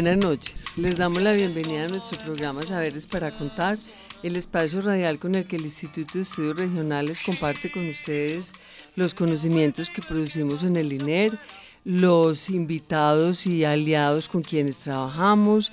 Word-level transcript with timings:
Buenas 0.00 0.18
noches. 0.18 0.64
Les 0.76 0.96
damos 0.96 1.22
la 1.22 1.32
bienvenida 1.32 1.86
a 1.86 1.88
nuestro 1.88 2.16
programa 2.20 2.64
Saberes 2.64 3.04
para 3.04 3.32
Contar, 3.32 3.76
el 4.22 4.36
espacio 4.36 4.80
radial 4.80 5.18
con 5.18 5.34
el 5.34 5.44
que 5.44 5.56
el 5.56 5.62
Instituto 5.62 6.18
de 6.18 6.22
Estudios 6.22 6.56
Regionales 6.56 7.20
comparte 7.26 7.68
con 7.68 7.84
ustedes 7.88 8.52
los 8.94 9.12
conocimientos 9.12 9.90
que 9.90 10.00
producimos 10.00 10.62
en 10.62 10.76
el 10.76 10.92
INER, 10.92 11.36
los 11.84 12.48
invitados 12.48 13.44
y 13.44 13.64
aliados 13.64 14.28
con 14.28 14.42
quienes 14.42 14.78
trabajamos 14.78 15.72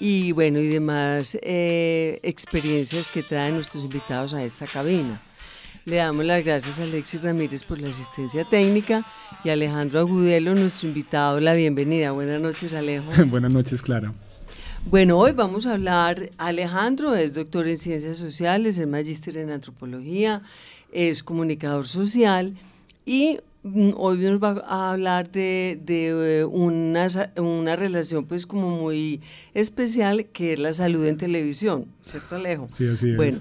y 0.00 0.32
bueno, 0.32 0.58
y 0.58 0.68
demás 0.68 1.36
eh, 1.42 2.18
experiencias 2.22 3.08
que 3.08 3.22
traen 3.22 3.56
nuestros 3.56 3.84
invitados 3.84 4.32
a 4.32 4.42
esta 4.42 4.66
cabina. 4.66 5.20
Le 5.86 5.98
damos 5.98 6.24
las 6.24 6.44
gracias 6.44 6.80
a 6.80 6.82
Alexis 6.82 7.22
Ramírez 7.22 7.62
por 7.62 7.80
la 7.80 7.90
asistencia 7.90 8.44
técnica 8.44 9.06
y 9.44 9.50
a 9.50 9.52
Alejandro 9.52 10.00
Agudelo, 10.00 10.52
nuestro 10.56 10.88
invitado, 10.88 11.38
la 11.38 11.54
bienvenida. 11.54 12.10
Buenas 12.10 12.40
noches, 12.40 12.74
Alejo. 12.74 13.04
Buenas 13.28 13.52
noches, 13.52 13.82
Clara. 13.82 14.12
Bueno, 14.90 15.16
hoy 15.16 15.30
vamos 15.30 15.64
a 15.68 15.74
hablar, 15.74 16.30
Alejandro 16.38 17.14
es 17.14 17.34
doctor 17.34 17.68
en 17.68 17.78
ciencias 17.78 18.18
sociales, 18.18 18.78
es 18.78 18.88
magíster 18.88 19.36
en 19.36 19.50
antropología, 19.50 20.42
es 20.90 21.22
comunicador 21.22 21.86
social 21.86 22.56
y 23.04 23.38
mm, 23.62 23.90
hoy 23.96 24.18
nos 24.18 24.42
va 24.42 24.64
a 24.66 24.90
hablar 24.90 25.30
de, 25.30 25.78
de, 25.84 26.40
eh, 26.40 26.44
una, 26.44 27.06
una 27.36 27.76
relación 27.76 28.24
pues 28.24 28.44
como 28.44 28.70
muy 28.70 29.20
especial 29.54 30.26
que 30.32 30.54
es 30.54 30.58
la 30.58 30.72
salud 30.72 31.06
en 31.06 31.16
televisión, 31.16 31.86
¿cierto 32.02 32.34
Alejo? 32.34 32.66
Sí, 32.72 32.88
así 32.88 33.10
es. 33.10 33.16
Bueno, 33.16 33.38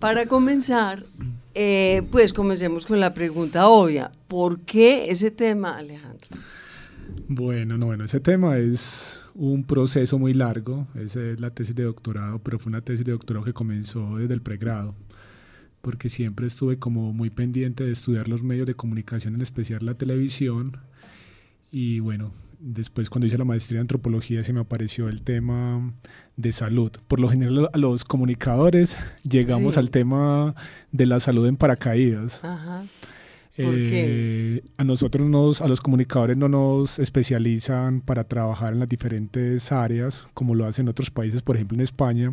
para 0.00 0.24
comenzar, 0.24 1.04
eh, 1.54 2.02
pues 2.10 2.32
comencemos 2.32 2.86
con 2.86 3.00
la 3.00 3.12
pregunta 3.12 3.68
obvia, 3.68 4.12
¿por 4.28 4.60
qué 4.60 5.10
ese 5.10 5.30
tema, 5.30 5.76
Alejandro? 5.76 6.28
Bueno, 7.28 7.76
no, 7.78 7.86
bueno, 7.86 8.04
ese 8.04 8.20
tema 8.20 8.58
es 8.58 9.22
un 9.34 9.64
proceso 9.64 10.18
muy 10.18 10.34
largo. 10.34 10.86
Esa 10.94 11.22
es 11.22 11.40
la 11.40 11.50
tesis 11.50 11.74
de 11.74 11.84
doctorado, 11.84 12.38
pero 12.38 12.58
fue 12.58 12.70
una 12.70 12.80
tesis 12.80 13.04
de 13.04 13.12
doctorado 13.12 13.44
que 13.44 13.52
comenzó 13.52 14.16
desde 14.16 14.34
el 14.34 14.42
pregrado, 14.42 14.94
porque 15.80 16.08
siempre 16.08 16.46
estuve 16.46 16.78
como 16.78 17.12
muy 17.12 17.30
pendiente 17.30 17.84
de 17.84 17.92
estudiar 17.92 18.28
los 18.28 18.42
medios 18.42 18.66
de 18.66 18.74
comunicación, 18.74 19.34
en 19.34 19.42
especial 19.42 19.84
la 19.84 19.94
televisión. 19.94 20.78
Y 21.70 22.00
bueno, 22.00 22.32
después 22.62 23.10
cuando 23.10 23.26
hice 23.26 23.36
la 23.38 23.44
maestría 23.44 23.78
en 23.78 23.82
antropología 23.82 24.42
se 24.44 24.52
me 24.52 24.60
apareció 24.60 25.08
el 25.08 25.22
tema 25.22 25.92
de 26.36 26.52
salud. 26.52 26.90
Por 27.08 27.20
lo 27.20 27.28
general 27.28 27.68
a 27.72 27.78
los 27.78 28.04
comunicadores 28.04 28.96
llegamos 29.22 29.74
Sí. 29.74 29.80
al 29.80 29.90
tema 29.90 30.54
de 30.92 31.06
la 31.06 31.20
salud 31.20 31.46
en 31.46 31.56
paracaídas. 31.56 32.42
Ajá. 32.44 32.84
¿Por 33.54 33.74
qué? 33.74 34.56
Eh, 34.56 34.62
a 34.78 34.84
nosotros, 34.84 35.28
nos, 35.28 35.60
a 35.60 35.68
los 35.68 35.82
comunicadores, 35.82 36.38
no 36.38 36.48
nos 36.48 36.98
especializan 36.98 38.00
para 38.00 38.24
trabajar 38.24 38.72
en 38.72 38.78
las 38.80 38.88
diferentes 38.88 39.70
áreas, 39.72 40.26
como 40.32 40.54
lo 40.54 40.64
hacen 40.64 40.88
otros 40.88 41.10
países, 41.10 41.42
por 41.42 41.56
ejemplo 41.56 41.74
en 41.76 41.82
España, 41.82 42.32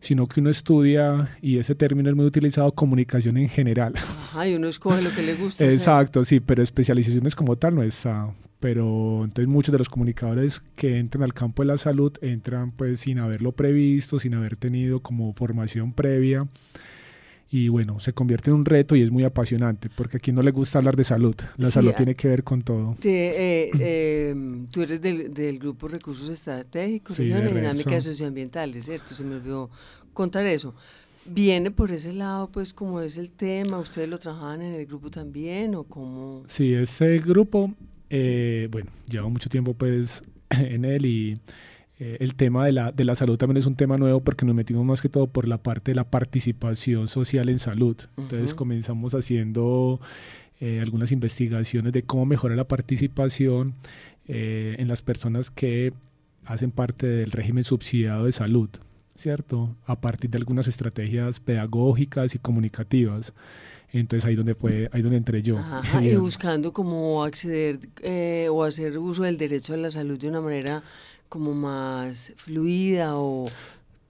sino 0.00 0.26
que 0.26 0.40
uno 0.40 0.50
estudia, 0.50 1.28
y 1.40 1.58
ese 1.58 1.76
término 1.76 2.10
es 2.10 2.16
muy 2.16 2.26
utilizado, 2.26 2.72
comunicación 2.72 3.36
en 3.36 3.48
general. 3.48 3.92
Ajá, 3.96 4.48
y 4.48 4.56
uno 4.56 4.66
escoge 4.66 5.00
lo 5.02 5.14
que 5.14 5.22
le 5.22 5.36
gusta. 5.36 5.62
hacer. 5.64 5.72
Exacto, 5.74 6.24
sí, 6.24 6.40
pero 6.40 6.60
especializaciones 6.60 7.36
como 7.36 7.54
tal 7.54 7.76
no 7.76 7.84
está. 7.84 8.28
Pero 8.60 9.22
entonces 9.24 9.46
muchos 9.48 9.72
de 9.72 9.78
los 9.78 9.88
comunicadores 9.88 10.60
que 10.74 10.98
entran 10.98 11.22
al 11.22 11.32
campo 11.32 11.62
de 11.62 11.68
la 11.68 11.76
salud 11.78 12.12
entran 12.22 12.72
pues 12.72 13.00
sin 13.00 13.18
haberlo 13.18 13.52
previsto, 13.52 14.18
sin 14.18 14.34
haber 14.34 14.56
tenido 14.56 15.00
como 15.00 15.32
formación 15.34 15.92
previa. 15.92 16.48
Y 17.50 17.68
bueno, 17.68 17.98
se 17.98 18.12
convierte 18.12 18.50
en 18.50 18.56
un 18.56 18.64
reto 18.66 18.94
y 18.94 19.00
es 19.00 19.10
muy 19.10 19.24
apasionante, 19.24 19.88
porque 19.88 20.18
a 20.18 20.20
quien 20.20 20.36
no 20.36 20.42
le 20.42 20.50
gusta 20.50 20.78
hablar 20.78 20.96
de 20.96 21.04
salud. 21.04 21.34
La 21.56 21.68
Sí, 21.68 21.72
salud 21.74 21.90
a- 21.92 21.96
tiene 21.96 22.14
que 22.14 22.28
ver 22.28 22.44
con 22.44 22.60
todo. 22.60 22.94
Te- 23.00 23.68
eh, 23.68 23.70
eh, 23.80 24.34
tú 24.70 24.82
eres 24.82 25.00
del, 25.00 25.32
del 25.32 25.58
grupo 25.58 25.88
Recursos 25.88 26.28
Estratégicos, 26.28 27.16
Sí, 27.16 27.22
Regiones 27.22 27.54
de 27.54 27.60
Dinámicas. 27.60 28.04
Socioambientales, 28.04 28.84
¿cierto? 28.84 29.14
Se 29.14 29.24
me 29.24 29.36
olvidó 29.36 29.70
contar 30.12 30.44
eso. 30.44 30.74
¿Viene 31.24 31.70
por 31.70 31.90
ese 31.90 32.12
lado, 32.12 32.50
pues, 32.50 32.74
como 32.74 33.00
es 33.00 33.16
el 33.16 33.30
tema? 33.30 33.78
¿Ustedes 33.78 34.08
lo 34.10 34.18
trabajan 34.18 34.60
en 34.60 34.74
el 34.74 34.84
grupo 34.86 35.10
también 35.10 35.74
o 35.74 35.84
cómo? 35.84 36.42
Sí, 36.46 36.74
ese 36.74 37.18
grupo, 37.18 37.72
eh, 38.10 38.68
bueno, 38.70 38.90
lleva 39.08 39.28
mucho 39.28 39.48
tiempo 39.48 39.74
pues 39.74 40.22
en 40.50 40.84
él 40.84 41.06
y 41.06 41.38
eh, 41.98 42.18
el 42.20 42.34
tema 42.34 42.64
de 42.64 42.72
la, 42.72 42.92
de 42.92 43.04
la 43.04 43.14
salud 43.14 43.36
también 43.36 43.56
es 43.56 43.66
un 43.66 43.74
tema 43.74 43.98
nuevo 43.98 44.20
porque 44.20 44.46
nos 44.46 44.54
metimos 44.54 44.84
más 44.84 45.00
que 45.00 45.08
todo 45.08 45.26
por 45.26 45.48
la 45.48 45.62
parte 45.62 45.90
de 45.90 45.96
la 45.96 46.08
participación 46.10 47.08
social 47.08 47.48
en 47.48 47.58
salud. 47.58 47.96
Entonces 48.16 48.54
comenzamos 48.54 49.14
haciendo 49.14 50.00
eh, 50.60 50.80
algunas 50.80 51.12
investigaciones 51.12 51.92
de 51.92 52.02
cómo 52.02 52.26
mejorar 52.26 52.56
la 52.56 52.68
participación 52.68 53.74
en 54.30 54.88
las 54.88 55.00
personas 55.00 55.50
que 55.50 55.94
hacen 56.44 56.70
parte 56.70 57.06
del 57.06 57.30
régimen 57.30 57.64
subsidiado 57.64 58.26
de 58.26 58.32
salud, 58.32 58.68
¿cierto? 59.14 59.74
A 59.86 60.02
partir 60.02 60.28
de 60.28 60.36
algunas 60.36 60.68
estrategias 60.68 61.40
pedagógicas 61.40 62.34
y 62.34 62.38
comunicativas. 62.38 63.32
Entonces 63.92 64.26
ahí 64.26 64.34
donde 64.34 64.54
fue, 64.54 64.88
ahí 64.92 65.02
donde 65.02 65.16
entré 65.16 65.42
yo. 65.42 65.58
Ajá, 65.58 66.02
y 66.04 66.14
buscando 66.16 66.72
cómo 66.72 67.22
acceder 67.22 67.80
eh, 68.02 68.48
o 68.50 68.62
hacer 68.64 68.98
uso 68.98 69.22
del 69.22 69.38
derecho 69.38 69.74
a 69.74 69.76
la 69.76 69.90
salud 69.90 70.18
de 70.18 70.28
una 70.28 70.40
manera 70.40 70.82
como 71.28 71.54
más 71.54 72.32
fluida 72.36 73.16
o... 73.16 73.48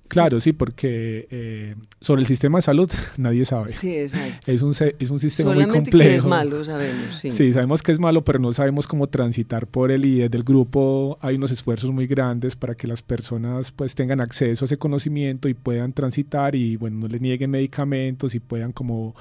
Claro, 0.09 0.41
sí, 0.41 0.53
porque 0.53 1.29
eh, 1.31 1.75
sobre 2.01 2.23
el 2.23 2.27
sistema 2.27 2.59
de 2.59 2.63
salud 2.63 2.91
nadie 3.19 3.45
sabe. 3.45 3.69
Sí, 3.71 3.97
exacto. 3.97 4.51
Es 4.51 4.63
un, 4.63 4.75
es 4.99 5.11
un 5.11 5.19
sistema 5.19 5.51
Solamente 5.51 5.73
muy 5.73 5.85
complejo. 5.85 6.11
que 6.11 6.17
es 6.17 6.25
malo, 6.25 6.65
sabemos, 6.65 7.17
sí. 7.21 7.31
Sí, 7.31 7.53
sabemos 7.53 7.83
que 7.83 7.93
es 7.93 8.01
malo, 8.01 8.25
pero 8.25 8.39
no 8.39 8.53
sabemos 8.53 8.87
cómo 8.87 9.07
transitar 9.09 9.67
por 9.67 9.91
él 9.91 10.05
y 10.05 10.21
desde 10.21 10.37
el 10.37 10.45
grupo 10.45 11.19
hay 11.21 11.37
unos 11.37 11.51
esfuerzos 11.51 11.91
muy 11.93 12.07
grandes 12.07 12.57
para 12.57 12.75
que 12.75 12.87
las 12.87 13.03
personas 13.03 13.71
pues 13.71 13.95
tengan 13.95 14.21
acceso 14.21 14.65
a 14.65 14.67
ese 14.67 14.79
conocimiento 14.79 15.49
y 15.49 15.55
puedan 15.55 15.93
transitar 15.93 16.55
y 16.55 16.77
bueno, 16.77 16.99
no 16.99 17.09
les 17.09 17.21
nieguen 17.21 17.51
medicamentos 17.51 18.35
y 18.35 18.41
puedan 18.41 18.73
como 18.73 19.15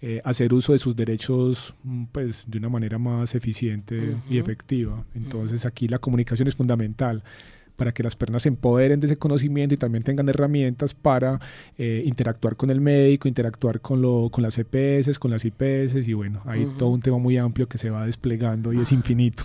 eh, 0.00 0.20
hacer 0.24 0.54
uso 0.54 0.72
de 0.72 0.78
sus 0.78 0.94
derechos 0.94 1.74
mm, 1.82 2.04
pues 2.12 2.44
de 2.48 2.58
una 2.58 2.68
manera 2.68 2.98
más 2.98 3.34
eficiente 3.34 4.16
y 4.30 4.38
efectiva. 4.38 5.04
Entonces 5.14 5.66
aquí 5.66 5.88
la 5.88 5.98
comunicación 5.98 6.46
es 6.46 6.54
fundamental 6.54 7.24
para 7.78 7.92
que 7.92 8.02
las 8.02 8.16
personas 8.16 8.42
se 8.42 8.48
empoderen 8.48 8.98
de 8.98 9.06
ese 9.06 9.16
conocimiento 9.16 9.72
y 9.72 9.78
también 9.78 10.02
tengan 10.02 10.28
herramientas 10.28 10.94
para 10.94 11.40
eh, 11.78 12.02
interactuar 12.04 12.56
con 12.56 12.70
el 12.70 12.80
médico, 12.80 13.28
interactuar 13.28 13.80
con, 13.80 14.02
lo, 14.02 14.30
con 14.32 14.42
las 14.42 14.58
EPS, 14.58 15.16
con 15.20 15.30
las 15.30 15.44
IPS 15.44 16.08
y 16.08 16.12
bueno, 16.12 16.42
hay 16.44 16.66
todo 16.76 16.88
un 16.88 17.00
tema 17.00 17.18
muy 17.18 17.36
amplio 17.36 17.68
que 17.68 17.78
se 17.78 17.88
va 17.88 18.04
desplegando 18.04 18.72
y 18.72 18.80
es 18.80 18.90
infinito. 18.90 19.44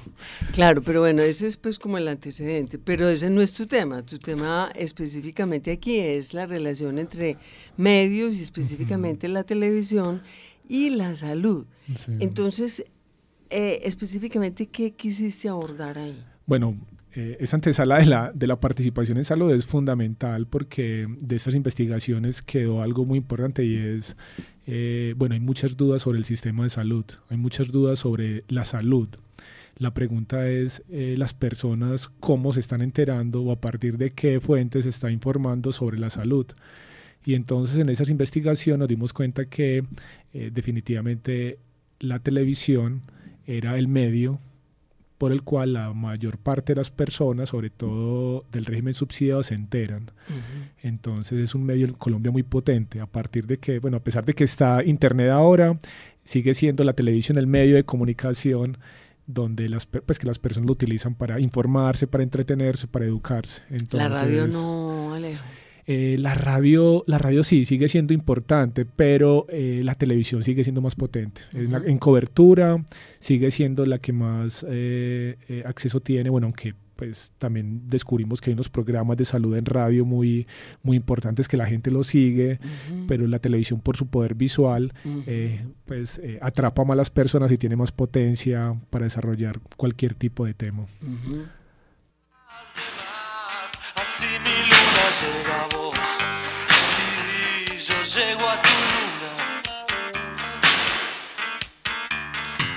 Claro, 0.51 0.81
pero 0.81 1.01
bueno, 1.01 1.21
ese 1.21 1.45
es 1.45 1.57
pues 1.57 1.77
como 1.77 2.00
el 2.00 2.07
antecedente, 2.07 2.80
pero 2.80 3.07
ese 3.07 3.30
no 3.30 3.41
es 3.41 3.53
tu 3.53 3.68
tema. 3.68 4.01
Tu 4.01 4.18
tema 4.18 4.71
específicamente 4.75 5.71
aquí 5.71 6.00
es 6.00 6.33
la 6.33 6.47
relación 6.47 6.97
entre 6.97 7.38
medios 7.77 8.33
y 8.33 8.41
específicamente 8.41 9.27
la 9.27 9.44
televisión 9.44 10.24
y 10.68 10.89
la 10.89 11.13
salud. 11.13 11.68
Sí. 11.94 12.13
Entonces, 12.19 12.83
eh, 13.51 13.81
específicamente, 13.83 14.65
¿qué 14.65 14.94
quisiste 14.94 15.50
abordar 15.50 16.00
ahí? 16.00 16.19
Bueno, 16.47 16.75
eh, 17.15 17.38
esa 17.39 17.57
antesala 17.57 18.00
de 18.00 18.07
la, 18.07 18.31
de 18.33 18.48
la 18.48 18.60
participación 18.60 19.18
en 19.18 19.24
salud 19.24 19.54
es 19.54 19.68
fundamental 19.68 20.48
porque 20.48 21.07
de 21.19 21.36
estas 21.36 21.54
investigaciones 21.54 22.42
quedó 22.42 22.81
algo 22.81 23.06
muy 23.06 23.19
importante 23.19 23.63
y 23.63 23.75
es, 23.75 24.18
eh, 24.65 25.13
bueno, 25.18 25.33
hay 25.33 25.39
muchas 25.39 25.77
dudas 25.77 26.01
sobre 26.01 26.18
el 26.18 26.25
sistema 26.25 26.63
de 26.63 26.71
salud, 26.71 27.06
hay 27.30 27.38
muchas 27.38 27.71
dudas 27.71 28.00
sobre 28.00 28.44
la 28.48 28.65
salud. 28.65 29.10
La 29.77 29.94
pregunta 29.94 30.48
es, 30.48 30.83
eh, 30.89 31.15
las 31.18 31.33
personas, 31.33 32.10
¿cómo 32.19 32.54
se 32.54 32.60
están 32.60 32.81
enterando 32.81 33.42
o 33.42 33.51
a 33.51 33.60
partir 33.60 33.98
de 33.98 34.12
qué 34.12 34.39
fuentes 34.39 34.83
se 34.83 34.89
está 34.89 35.12
informando 35.12 35.71
sobre 35.71 36.00
la 36.00 36.10
salud? 36.10 36.45
Y 37.25 37.33
entonces 37.36 37.77
en 37.77 37.89
esas 37.89 38.10
investigaciones 38.10 38.80
nos 38.80 38.88
dimos 38.88 39.13
cuenta 39.13 39.45
que 39.45 39.83
eh, 40.33 40.51
definitivamente 40.54 41.60
la 42.00 42.19
televisión 42.19 43.01
era 43.45 43.77
el 43.77 43.88
medio 43.88 44.39
por 45.24 45.31
el 45.31 45.44
cual 45.44 45.72
la 45.72 45.94
mayor 45.94 46.38
parte 46.38 46.74
de 46.74 46.81
las 46.81 46.92
personas, 46.92 47.48
sobre 47.48 47.70
todo 47.70 48.44
del 48.52 48.66
régimen 48.66 48.94
subsidiado, 48.94 49.42
se 49.42 49.56
enteran. 49.56 50.12
Entonces 50.81 51.40
es 51.40 51.56
un 51.56 51.64
medio 51.64 51.88
en 51.88 51.94
Colombia 51.94 52.30
muy 52.30 52.44
potente, 52.44 53.00
a 53.00 53.06
partir 53.06 53.48
de 53.48 53.58
que, 53.58 53.80
bueno, 53.80 53.96
a 53.96 54.00
pesar 54.02 54.25
de 54.25 54.34
que 54.34 54.44
está 54.44 54.84
Internet 54.84 55.30
ahora, 55.30 55.80
sigue 56.25 56.54
siendo 56.54 56.84
la 56.84 56.92
televisión 56.92 57.38
el 57.38 57.48
medio 57.48 57.75
de 57.75 57.86
comunicación 57.86 58.80
donde 59.25 59.70
las, 59.70 59.86
pues, 59.86 60.20
que 60.20 60.28
las 60.28 60.40
personas 60.40 60.68
lo 60.68 60.74
utilizan 60.74 61.16
para 61.16 61.40
informarse, 61.40 62.06
para 62.06 62.25
entretenerse, 62.25 62.88
para 62.88 63.06
educarse. 63.06 63.62
Entonces, 63.70 64.12
la 64.12 64.20
radio 64.20 64.48
no, 64.48 65.14
Alejo. 65.14 65.42
Eh, 65.85 66.15
la 66.18 66.33
radio, 66.33 67.03
la 67.07 67.18
radio 67.18 67.44
sí 67.44 67.65
sigue 67.65 67.89
siendo 67.89 68.13
importante, 68.13 68.85
pero 68.85 69.45
eh, 69.50 69.81
la 69.83 69.95
televisión 69.95 70.41
sigue 70.41 70.63
siendo 70.63 70.81
más 70.81 70.95
potente. 70.95 71.41
en, 71.51 71.97
cobertura 71.97 72.83
sigue 73.19 73.51
siendo 73.51 73.85
la 73.85 74.00
que 74.00 74.13
más 74.13 74.65
eh, 74.69 75.63
acceso 75.65 76.00
tiene, 76.00 76.30
bueno, 76.30 76.47
aunque 76.47 76.74
pues 76.95 77.33
también 77.38 77.89
descubrimos 77.89 78.39
que 78.39 78.51
hay 78.51 78.53
unos 78.53 78.69
programas 78.69 79.18
de 79.18 79.25
salud 79.25 79.57
en 79.57 79.65
radio 79.65 80.06
muy, 80.06 80.47
muy 80.83 80.95
importantes 80.95 81.47
que 81.47 81.57
la 81.57 81.65
gente 81.65 81.91
lo 81.91 82.03
sigue, 82.03 82.59
pero 83.07 83.27
la 83.27 83.39
televisión 83.39 83.81
por 83.81 83.97
su 83.97 84.07
poder 84.07 84.36
visual, 84.36 84.94
pues 85.86 86.21
atrapa 86.39 86.86
más 86.86 86.94
a 86.94 86.97
las 86.97 87.09
personas 87.09 87.51
y 87.51 87.57
tiene 87.57 87.75
más 87.75 87.91
potencia 87.91 88.79
para 88.91 89.06
desarrollar 89.06 89.59
cualquier 89.75 90.13
tipo 90.13 90.45
de 90.45 90.53
tema. 90.53 90.86
Llega 95.03 95.63
a 95.63 95.67
vos, 95.75 95.94
así 96.69 97.77
yo 97.77 97.94
llego 98.01 98.50
a 98.50 98.61
tu 98.63 98.69
luna. 98.89 99.33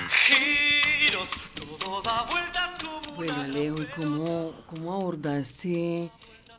Giros, 0.07 1.29
todo 1.55 2.01
da 2.03 2.23
vueltas 2.29 2.83
como 2.83 3.15
Bueno, 3.15 3.41
Alejo, 3.41 3.81
¿y 3.81 3.85
cómo, 3.87 4.53
cómo 4.67 4.93
abordaste 4.93 6.11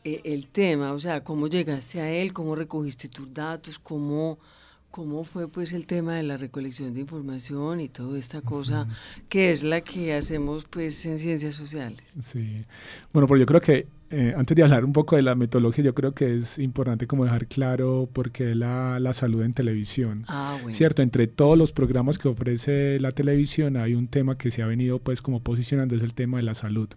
eh, 0.03 0.21
el 0.25 0.47
tema? 0.47 0.91
O 0.91 0.99
sea, 0.99 1.23
¿cómo 1.23 1.47
llegaste 1.47 2.01
a 2.01 2.11
él? 2.11 2.33
¿Cómo 2.33 2.55
recogiste 2.55 3.07
tus 3.07 3.33
datos? 3.33 3.79
¿Cómo, 3.79 4.37
cómo 4.91 5.23
fue 5.23 5.47
pues 5.47 5.73
el 5.73 5.85
tema 5.85 6.15
de 6.15 6.23
la 6.23 6.37
recolección 6.37 6.93
de 6.93 7.01
información 7.01 7.79
y 7.79 7.89
toda 7.89 8.17
esta 8.17 8.41
cosa 8.41 8.87
que 9.29 9.51
es 9.51 9.63
la 9.63 9.81
que 9.81 10.13
hacemos 10.13 10.65
pues 10.65 11.05
en 11.05 11.19
ciencias 11.19 11.55
sociales? 11.55 12.03
Sí, 12.21 12.63
bueno, 13.13 13.27
pues 13.27 13.39
yo 13.39 13.45
creo 13.45 13.61
que 13.61 13.87
eh, 14.11 14.33
antes 14.35 14.55
de 14.55 14.63
hablar 14.63 14.85
un 14.85 14.93
poco 14.93 15.15
de 15.15 15.21
la 15.21 15.35
metodología, 15.35 15.85
yo 15.85 15.93
creo 15.93 16.13
que 16.13 16.37
es 16.37 16.57
importante 16.57 17.05
como 17.05 17.25
dejar 17.25 17.45
claro 17.45 18.09
por 18.11 18.31
qué 18.31 18.55
la, 18.55 18.99
la 18.99 19.13
salud 19.13 19.43
en 19.43 19.53
televisión. 19.53 20.25
Ah, 20.27 20.57
bueno. 20.61 20.75
Cierto, 20.75 21.03
entre 21.03 21.27
todos 21.27 21.57
los 21.57 21.71
programas 21.71 22.17
que 22.17 22.27
ofrece 22.27 22.99
la 22.99 23.11
televisión 23.11 23.77
hay 23.77 23.93
un 23.93 24.07
tema 24.07 24.37
que 24.37 24.49
se 24.49 24.63
ha 24.63 24.65
venido 24.65 24.99
pues 24.99 25.21
como 25.21 25.41
posicionando, 25.41 25.95
es 25.95 26.01
el 26.01 26.13
tema 26.13 26.37
de 26.37 26.43
la 26.43 26.55
salud. 26.55 26.89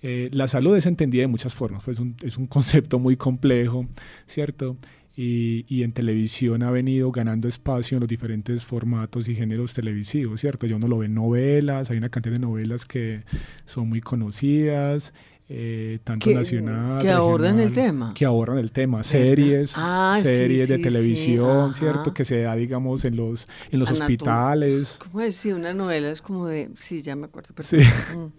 Eh, 0.00 0.30
la 0.32 0.48
salud 0.48 0.76
es 0.76 0.86
entendida 0.86 1.20
de 1.20 1.28
muchas 1.28 1.54
formas, 1.54 1.84
pues 1.84 2.00
un, 2.00 2.16
es 2.22 2.36
un 2.36 2.46
concepto 2.46 2.98
muy 2.98 3.16
complejo, 3.16 3.86
¿cierto? 4.26 4.76
Y, 5.14 5.66
y, 5.68 5.82
en 5.82 5.92
televisión 5.92 6.62
ha 6.62 6.70
venido 6.70 7.12
ganando 7.12 7.46
espacio 7.46 7.96
en 7.96 8.00
los 8.00 8.08
diferentes 8.08 8.64
formatos 8.64 9.28
y 9.28 9.34
géneros 9.34 9.74
televisivos, 9.74 10.40
¿cierto? 10.40 10.66
Ya 10.66 10.76
uno 10.76 10.88
lo 10.88 10.98
ve 10.98 11.06
en 11.06 11.14
novelas, 11.14 11.90
hay 11.90 11.98
una 11.98 12.08
cantidad 12.08 12.34
de 12.36 12.40
novelas 12.40 12.86
que 12.86 13.22
son 13.66 13.90
muy 13.90 14.00
conocidas, 14.00 15.12
eh, 15.48 15.98
tanto 16.04 16.28
Que- 16.30 16.34
nacional, 16.34 17.02
que 17.02 17.10
abordan 17.10 17.58
el 17.60 17.68
regional, 17.68 17.84
tema. 17.86 18.14
que 18.14 18.24
abordan 18.24 18.58
el 18.58 18.70
tema, 18.70 19.04
series, 19.04 19.74
Ah, 19.76 20.18
series 20.22 20.68
de 20.68 20.76
sí, 20.76 20.82
sí, 20.82 20.88
televisión, 20.88 21.70
ajá. 21.70 21.74
¿cierto? 21.74 22.14
Que 22.14 22.24
se 22.24 22.40
da, 22.42 22.54
digamos, 22.56 23.04
en 23.04 23.16
los, 23.16 23.46
en 23.70 23.80
los 23.80 23.90
Anatom- 23.90 24.00
hospitales. 24.02 24.98
¿Cómo 24.98 25.20
decir? 25.20 25.54
Una 25.54 25.74
novela 25.74 26.10
es 26.10 26.22
como 26.22 26.46
de... 26.46 26.70
Sí, 26.78 27.02
ya 27.02 27.16
me 27.16 27.26
acuerdo. 27.26 27.54
Sí. 27.60 27.76
Mm. 28.16 28.32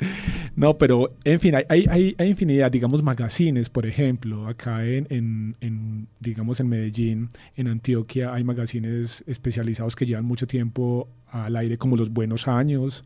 No, 0.55 0.75
pero 0.75 1.15
en 1.23 1.39
fin, 1.39 1.55
hay, 1.55 1.63
hay, 1.67 1.85
hay, 1.89 2.15
hay 2.17 2.29
infinidad, 2.29 2.71
digamos, 2.71 3.01
magazines, 3.01 3.69
por 3.69 3.85
ejemplo, 3.88 4.47
acá 4.47 4.85
en, 4.85 5.07
en, 5.09 5.55
en, 5.61 6.07
digamos, 6.19 6.59
en 6.59 6.69
Medellín, 6.69 7.29
en 7.55 7.67
Antioquia, 7.69 8.33
hay 8.33 8.44
magazines 8.44 9.23
especializados 9.25 9.95
que 9.95 10.05
llevan 10.05 10.25
mucho 10.25 10.45
tiempo 10.45 11.07
al 11.33 11.56
aire, 11.56 11.77
como 11.77 11.97
Los 11.97 12.09
Buenos 12.12 12.47
Años, 12.47 13.03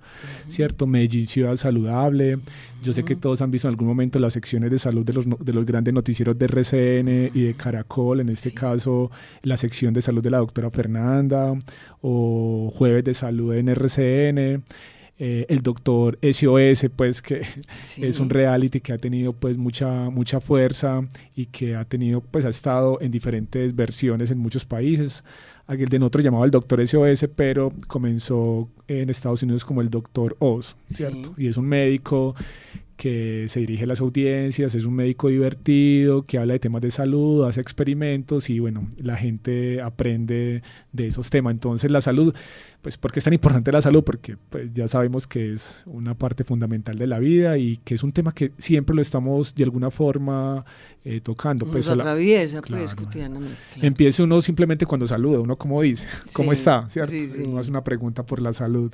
¿cierto? 0.50 0.86
Medellín 0.86 1.26
Ciudad 1.28 1.56
Saludable. 1.56 2.40
Yo 2.84 2.94
sé 2.94 3.04
que 3.04 3.16
todos 3.16 3.42
han 3.42 3.50
visto 3.52 3.68
en 3.68 3.72
algún 3.74 3.88
momento 3.88 4.20
las 4.20 4.34
secciones 4.34 4.70
de 4.70 4.78
salud 4.80 5.06
de 5.06 5.14
los, 5.14 5.26
de 5.28 5.54
los 5.54 5.66
grandes 5.66 5.94
noticieros 5.94 6.38
de 6.38 6.46
RCN 6.46 7.32
y 7.34 7.42
de 7.44 7.54
Caracol, 7.56 8.20
en 8.20 8.30
este 8.30 8.50
Sí. 8.50 8.56
caso 8.56 9.10
la 9.44 9.58
sección 9.58 9.94
de 9.94 10.02
salud 10.02 10.22
de 10.22 10.30
la 10.30 10.40
doctora 10.40 10.70
Fernanda, 10.70 11.54
o 12.02 12.70
Jueves 12.74 13.04
de 13.04 13.14
Salud 13.14 13.54
en 13.54 13.70
RCN. 13.70 14.62
eh, 15.20 15.48
el 15.50 15.64
doctor 15.64 16.20
SOS, 16.22 16.90
pues 16.96 17.24
que 17.24 17.42
Sí. 17.84 18.06
es 18.06 18.20
un 18.20 18.30
reality 18.30 18.80
que 18.82 18.94
ha 18.94 19.00
tenido 19.00 19.34
pues 19.34 19.58
mucha 19.58 20.12
mucha 20.12 20.40
fuerza 20.40 21.02
y 21.36 21.48
que 21.48 21.76
ha 21.76 21.86
tenido 21.86 22.22
pues 22.22 22.46
ha 22.46 22.50
estado 22.50 23.02
en 23.02 23.10
diferentes 23.10 23.76
versiones 23.76 24.30
en 24.30 24.38
muchos 24.38 24.64
países. 24.66 25.24
Aquel 25.68 25.90
de 25.90 26.00
nosotros 26.00 26.24
llamaba 26.24 26.46
el 26.46 26.52
doctor 26.52 26.86
SOS, 26.86 27.28
pero 27.36 27.74
comenzó 27.88 28.70
en 28.88 29.10
Estados 29.10 29.44
Unidos 29.44 29.66
como 29.66 29.82
el 29.82 29.90
doctor 29.90 30.36
Oz, 30.40 30.78
¿cierto? 30.88 31.34
Sí. 31.36 31.44
Y 31.44 31.50
es 31.50 31.58
un 31.58 31.66
médico 31.66 32.36
que 32.98 33.46
se 33.48 33.60
dirige 33.62 33.84
a 33.84 33.88
las 33.88 34.02
audiencias, 34.02 34.74
es 34.76 34.86
un 34.86 34.96
médico 34.96 35.30
divertido, 35.30 36.24
que 36.24 36.40
habla 36.40 36.54
de 36.54 36.60
temas 36.60 36.82
de 36.82 36.92
salud, 36.92 37.46
hace 37.48 37.62
experimentos 37.62 38.50
y 38.50 38.60
bueno, 38.60 38.88
la 38.98 39.16
gente 39.16 39.82
aprende 39.82 40.64
de 40.92 41.08
esos 41.08 41.30
temas. 41.30 41.52
Entonces 41.52 41.92
la 41.92 42.02
salud, 42.02 42.34
pues 42.82 42.98
¿por 42.98 43.12
qué 43.12 43.20
es 43.20 43.24
tan 43.24 43.34
importante 43.34 43.72
la 43.72 43.82
salud? 43.82 44.04
Porque 44.04 44.36
pues, 44.50 44.74
ya 44.74 44.88
sabemos 44.88 45.28
que 45.28 45.54
es 45.54 45.84
una 45.86 46.16
parte 46.16 46.44
fundamental 46.44 46.98
de 46.98 47.08
la 47.08 47.20
vida 47.20 47.58
y 47.60 47.78
que 47.78 47.94
es 47.96 48.04
un 48.04 48.12
tema 48.12 48.32
que 48.34 48.52
siempre 48.58 48.96
lo 48.96 49.02
estamos 49.02 49.54
de 49.54 49.64
alguna 49.64 49.92
forma 49.92 50.66
eh, 51.06 51.22
tocando. 51.22 51.66
Pues, 51.66 51.86
Nos 51.86 51.86
sola- 51.86 52.04
atraviesa 52.04 52.62
pues 52.62 52.94
Claro. 52.94 53.06
cotidianamente. 53.08 53.56
claro. 53.74 53.88
Empieza 53.88 54.24
uno 54.24 54.42
simplemente 54.42 54.86
cuando 54.88 55.06
saluda, 55.08 55.40
uno 55.40 55.56
como 55.56 55.82
dice, 55.84 56.08
¿cómo 56.34 56.52
está? 56.52 56.90
¿Cierto? 56.90 57.12
sí, 57.12 57.28
sí. 57.28 57.44
Uno 57.46 57.60
hace 57.60 57.70
una 57.70 57.84
pregunta 57.84 58.26
por 58.26 58.42
la 58.42 58.54
salud. 58.54 58.92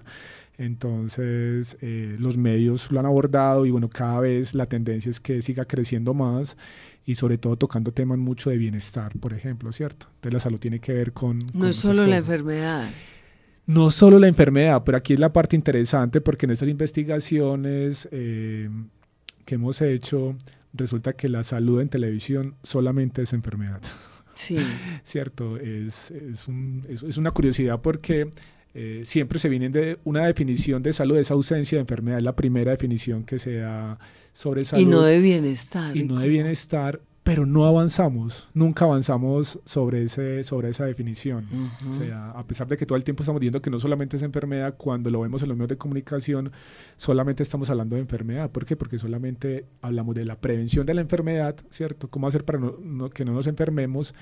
Entonces, 0.57 1.77
eh, 1.81 2.15
los 2.19 2.38
medios 2.38 2.91
lo 2.91 3.00
han 3.00 3.05
abordado 3.05 3.65
y 3.65 3.71
bueno, 3.71 3.89
cada 3.89 4.19
vez 4.21 4.53
la 4.53 4.65
tendencia 4.67 5.09
es 5.09 5.19
que 5.19 5.41
siga 5.41 5.65
creciendo 5.65 6.13
más 6.13 6.57
y 7.05 7.15
sobre 7.15 7.38
todo 7.38 7.57
tocando 7.57 7.91
temas 7.91 8.17
mucho 8.17 8.50
de 8.50 8.57
bienestar, 8.57 9.17
por 9.19 9.33
ejemplo, 9.33 9.71
¿cierto? 9.71 10.07
Entonces 10.15 10.33
la 10.33 10.39
salud 10.39 10.59
tiene 10.59 10.79
que 10.79 10.94
ver 10.94 11.11
con... 11.11 11.41
con 11.41 11.59
No 11.59 11.73
solo 11.73 12.05
la 12.07 12.17
enfermedad. 12.17 12.89
No 13.65 13.91
solo 13.91 14.19
la 14.19 14.27
enfermedad, 14.27 14.83
pero 14.85 14.97
aquí 14.97 15.13
es 15.13 15.19
la 15.19 15.31
parte 15.33 15.55
interesante 15.55 16.21
porque 16.21 16.45
en 16.45 16.51
estas 16.51 16.69
investigaciones 16.69 18.07
eh, 18.11 18.69
que 19.45 19.55
hemos 19.55 19.81
hecho, 19.81 20.36
resulta 20.74 21.13
que 21.13 21.29
la 21.29 21.43
salud 21.43 21.81
en 21.81 21.89
televisión 21.89 22.55
solamente 22.63 23.22
es 23.22 23.33
enfermedad. 23.33 23.81
Sí. 24.36 24.57
¿cierto? 25.03 25.57
Es, 25.57 26.12
es, 26.12 26.48
un- 26.48 26.81
es- 26.89 27.03
es 27.03 27.17
una 27.17 27.31
curiosidad 27.31 27.81
porque 27.81 28.31
eh, 28.74 29.03
siempre 29.06 29.39
se 29.39 29.50
viene 29.50 29.70
de 29.70 29.98
una 30.03 30.25
definición 30.25 30.82
de 30.84 30.94
salud, 30.94 31.18
es 31.18 31.30
ausencia 31.32 31.77
de 31.77 31.82
enfermedad, 31.82 32.18
es 32.20 32.24
la 32.24 32.36
primera 32.36 32.72
definición 32.72 33.24
que 33.24 33.38
se 33.39 33.56
da 33.58 34.00
sobre 34.34 34.65
salud 34.65 34.82
Y 34.82 34.86
no 34.86 35.01
de 35.01 35.20
bienestar. 35.20 35.96
y 35.96 36.03
no 36.06 36.20
de 36.20 36.27
bienestar, 36.27 37.00
pero 37.24 37.46
no 37.46 37.65
avanzamos, 37.65 38.50
nunca 38.53 38.84
avanzamos 38.84 39.60
sobre, 39.63 40.03
ese, 40.03 40.44
sobre 40.44 40.70
esa 40.70 40.86
definición. 40.86 41.46
O 41.89 41.94
sea, 41.94 42.32
a 42.32 42.46
pesar 42.46 42.68
de 42.68 42.75
que 42.75 42.86
todo 42.86 42.98
el 42.98 43.06
tiempo 43.06 43.24
estamos 43.24 43.39
diciendo 43.39 43.62
que 43.62 43.70
no 43.70 43.80
solamente 43.80 44.18
es 44.18 44.24
enfermedad, 44.24 44.75
cuando 44.75 45.10
lo 45.10 45.22
vemos 45.22 45.42
en 45.42 45.48
los 45.48 45.56
medios 45.58 45.70
de 45.70 45.77
comunicación, 45.77 46.51
solamente 46.98 47.42
estamos 47.42 47.70
hablando 47.70 47.96
de 47.96 48.01
enfermedad. 48.01 48.51
¿Por 48.51 48.65
qué? 48.65 48.75
Porque 48.75 48.98
solamente 48.98 49.65
hablamos 49.82 50.15
de 50.15 50.25
la 50.25 50.36
prevención 50.36 50.86
de 50.86 50.96
la 50.96 51.01
enfermedad, 51.01 51.56
¿cierto? 51.70 52.10
¿Cómo 52.10 52.27
hacer 52.27 52.44
para 52.44 52.60
no- 52.60 52.75
no- 52.84 53.10
que 53.10 53.24
no 53.24 53.32
nos 53.32 53.48
enfermemos? 53.48 54.13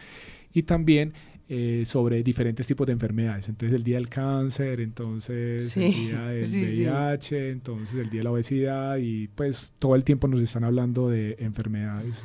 Y 0.53 0.63
también 0.63 1.13
eh, 1.53 1.83
sobre 1.85 2.23
diferentes 2.23 2.65
tipos 2.65 2.87
de 2.87 2.93
enfermedades. 2.93 3.49
Entonces, 3.49 3.75
el 3.75 3.83
día 3.83 3.97
del 3.97 4.07
cáncer, 4.07 4.79
entonces 4.79 5.69
Sí, 5.69 5.83
el 5.83 5.93
día 5.93 6.21
del 6.27 6.45
sí, 6.45 6.65
sí. 6.65 6.85
VIH, 6.85 7.49
entonces 7.49 7.95
el 7.95 8.09
día 8.09 8.21
de 8.21 8.23
la 8.23 8.31
obesidad, 8.31 8.97
y 8.99 9.27
pues 9.27 9.73
todo 9.77 9.95
el 9.95 10.05
tiempo 10.05 10.29
nos 10.29 10.39
están 10.39 10.63
hablando 10.63 11.09
de 11.09 11.35
enfermedades. 11.39 12.23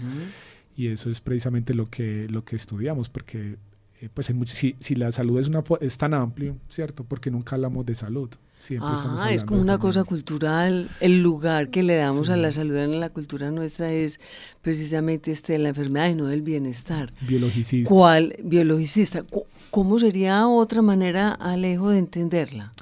Y 0.77 0.87
eso 0.87 1.11
es 1.11 1.21
precisamente 1.21 1.75
lo 1.75 1.87
que, 1.87 2.29
lo 2.29 2.45
que 2.45 2.55
estudiamos, 2.55 3.09
porque 3.09 3.57
eh, 4.01 4.09
pues 4.15 4.29
hay 4.29 4.37
mucho, 4.37 4.55
si, 4.55 4.77
si 4.79 4.95
la 4.95 5.11
salud 5.11 5.41
es, 5.41 5.49
una, 5.49 5.65
es 5.81 5.99
tan 5.99 6.15
amplio, 6.15 6.57
¿cierto? 6.69 7.03
Porque 7.03 7.29
nunca 7.33 7.57
hablamos 7.57 7.85
de 7.85 7.97
salud. 7.97 8.31
Siempre 8.59 8.89
Ah, 8.91 9.29
es 9.33 9.45
como 9.45 9.61
una 9.61 9.79
cosa 9.79 10.05
cultural. 10.05 10.89
El 11.01 11.23
lugar 11.23 11.69
que 11.71 11.83
le 11.83 11.97
damos 11.97 12.31
a 12.31 12.37
la 12.37 12.51
salud 12.51 12.77
en 12.77 12.99
la 13.01 13.11
cultura 13.11 13.51
nuestra 13.51 13.93
es 13.93 14.19
precisamente 14.63 15.31
este 15.31 15.53
de 15.53 15.59
la 15.61 15.69
enfermedad 15.69 16.11
y 16.11 16.15
no 16.15 16.27
del 16.27 16.43
bienestar. 16.43 17.13
Biologicista. 17.21 17.89
¿Cuál 17.89 18.35
biologicista? 18.43 19.25
¿Cómo 19.71 19.99
sería 19.99 20.49
otra 20.49 20.83
manera, 20.83 21.33
Alejo, 21.33 21.91
de 21.91 21.99
entenderla? 21.99 22.73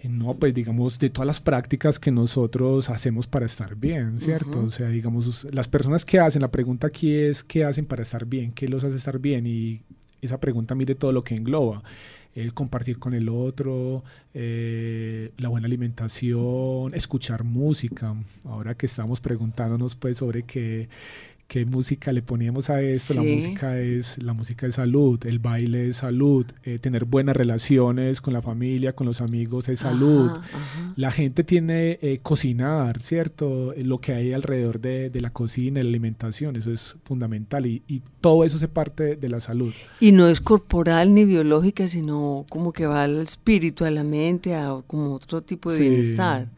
Eh, 0.00 0.08
No, 0.08 0.34
pues 0.34 0.52
digamos, 0.52 0.98
de 0.98 1.08
todas 1.08 1.26
las 1.26 1.40
prácticas 1.40 1.98
que 1.98 2.10
nosotros 2.10 2.90
hacemos 2.90 3.26
para 3.26 3.46
estar 3.46 3.76
bien, 3.76 4.18
¿cierto? 4.18 4.60
O 4.60 4.70
sea, 4.70 4.88
digamos, 4.88 5.46
las 5.52 5.68
personas 5.68 6.04
que 6.04 6.18
hacen, 6.18 6.42
la 6.42 6.50
pregunta 6.50 6.88
aquí 6.88 7.14
es, 7.14 7.42
¿qué 7.44 7.64
hacen 7.64 7.86
para 7.86 8.02
estar 8.02 8.26
bien? 8.26 8.52
¿Qué 8.52 8.68
los 8.68 8.82
hace 8.84 8.96
estar 8.96 9.18
bien? 9.18 9.46
Y 9.46 9.82
esa 10.22 10.38
pregunta 10.40 10.74
mire 10.74 10.94
todo 10.94 11.12
lo 11.12 11.24
que 11.24 11.34
engloba. 11.34 11.82
el 12.34 12.52
compartir 12.52 12.98
con 12.98 13.14
el 13.14 13.30
otro, 13.30 14.04
eh, 14.34 15.32
la 15.38 15.48
buena 15.48 15.66
alimentación, 15.66 16.94
escuchar 16.94 17.44
música. 17.44 18.14
Ahora 18.44 18.74
que 18.74 18.84
estamos 18.84 19.22
preguntándonos 19.22 19.96
pues 19.96 20.18
sobre 20.18 20.42
qué, 20.42 20.90
qué 21.48 21.64
música 21.64 22.12
le 22.12 22.22
poníamos 22.22 22.70
a 22.70 22.80
esto. 22.80 23.14
La 23.14 23.22
música 23.22 23.78
es 23.78 24.22
la 24.22 24.32
música 24.32 24.66
de 24.66 24.72
salud, 24.72 25.24
el 25.26 25.38
baile 25.38 25.88
es 25.88 25.98
salud, 25.98 26.46
eh, 26.64 26.78
tener 26.78 27.04
buenas 27.04 27.36
relaciones 27.36 28.20
con 28.20 28.32
la 28.34 28.42
familia, 28.42 28.94
con 28.94 29.06
los 29.06 29.20
amigos 29.20 29.68
es 29.68 29.80
salud. 29.80 30.32
La 30.96 31.10
gente 31.10 31.44
tiene 31.44 31.98
eh, 32.02 32.18
cocinar, 32.22 33.00
¿cierto? 33.00 33.74
Lo 33.76 33.98
que 33.98 34.12
hay 34.12 34.32
alrededor 34.32 34.80
de, 34.80 35.10
de, 35.10 35.20
la 35.20 35.30
cocina, 35.30 35.82
la 35.82 35.88
alimentación, 35.88 36.56
eso 36.56 36.72
es 36.72 36.96
fundamental 37.04 37.66
y, 37.66 37.82
y, 37.86 38.02
todo 38.20 38.44
eso 38.44 38.58
se 38.58 38.66
parte 38.66 39.14
de 39.14 39.28
la 39.28 39.38
salud. 39.38 39.72
Y 40.00 40.10
no 40.10 40.26
es 40.26 40.40
corporal 40.40 41.14
ni 41.14 41.24
biológica, 41.24 41.86
sino 41.86 42.44
como 42.50 42.72
que 42.72 42.86
va 42.86 43.04
al 43.04 43.22
espíritu, 43.22 43.84
a 43.84 43.90
la 43.90 44.02
mente, 44.02 44.54
a 44.54 44.82
como 44.86 45.14
otro 45.14 45.42
tipo 45.42 45.70
de 45.70 45.78
bienestar. 45.78 46.48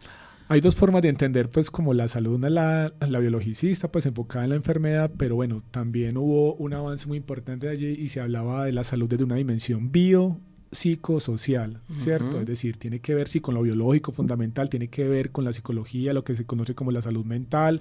Hay 0.50 0.60
dos 0.62 0.76
formas 0.76 1.02
de 1.02 1.10
entender, 1.10 1.50
pues, 1.50 1.70
como 1.70 1.92
la 1.92 2.08
salud, 2.08 2.34
una 2.34 2.48
la, 2.48 2.92
la 3.00 3.18
biologicista, 3.18 3.92
pues, 3.92 4.06
enfocada 4.06 4.44
en 4.44 4.50
la 4.50 4.56
enfermedad, 4.56 5.10
pero 5.16 5.34
bueno, 5.34 5.62
también 5.70 6.16
hubo 6.16 6.54
un 6.54 6.72
avance 6.72 7.06
muy 7.06 7.18
importante 7.18 7.68
allí 7.68 7.88
y 7.88 8.08
se 8.08 8.20
hablaba 8.20 8.64
de 8.64 8.72
la 8.72 8.82
salud 8.82 9.08
desde 9.08 9.24
una 9.24 9.34
dimensión 9.34 9.92
bio, 9.92 10.40
psicosocial, 10.70 11.80
¿cierto? 11.96 12.40
Es 12.40 12.46
decir, 12.46 12.76
tiene 12.76 13.00
que 13.00 13.14
ver, 13.14 13.28
sí, 13.28 13.40
con 13.40 13.54
lo 13.54 13.62
biológico 13.62 14.12
fundamental, 14.12 14.68
tiene 14.68 14.88
que 14.88 15.04
ver 15.04 15.30
con 15.30 15.44
la 15.44 15.52
psicología, 15.52 16.12
lo 16.12 16.24
que 16.24 16.34
se 16.34 16.44
conoce 16.44 16.74
como 16.74 16.92
la 16.92 17.02
salud 17.02 17.24
mental, 17.24 17.80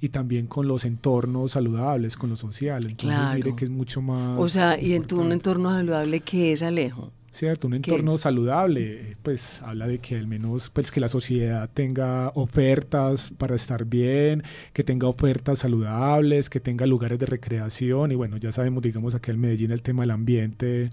y 0.00 0.10
también 0.10 0.46
con 0.46 0.68
los 0.68 0.84
entornos 0.84 1.52
saludables, 1.52 2.16
con 2.16 2.30
lo 2.30 2.36
social. 2.36 2.84
Entonces, 2.86 3.18
mire 3.34 3.56
que 3.56 3.64
es 3.64 3.70
mucho 3.70 4.02
más... 4.02 4.38
O 4.38 4.48
sea, 4.48 4.80
y 4.80 4.94
en 4.94 5.04
tu 5.04 5.20
un 5.20 5.32
entorno 5.32 5.70
saludable, 5.70 6.20
¿qué 6.20 6.52
es 6.52 6.62
Alejo? 6.62 7.12
¿Cierto? 7.32 7.66
Un 7.66 7.74
entorno 7.74 8.16
saludable, 8.16 9.16
pues 9.22 9.60
habla 9.62 9.86
de 9.86 9.98
que 9.98 10.16
al 10.16 10.26
menos 10.26 10.70
pues 10.70 10.90
que 10.90 11.00
la 11.00 11.08
sociedad 11.08 11.68
tenga 11.72 12.30
ofertas 12.34 13.32
para 13.36 13.54
estar 13.54 13.84
bien, 13.84 14.42
que 14.72 14.84
tenga 14.84 15.08
ofertas 15.08 15.60
saludables, 15.60 16.50
que 16.50 16.60
tenga 16.60 16.86
lugares 16.86 17.18
de 17.18 17.26
recreación 17.26 18.12
y 18.12 18.14
bueno, 18.14 18.36
ya 18.36 18.52
sabemos, 18.52 18.82
digamos, 18.82 19.14
aquí 19.14 19.30
en 19.30 19.40
Medellín 19.40 19.70
el 19.70 19.82
tema 19.82 20.02
del 20.02 20.10
ambiente 20.12 20.90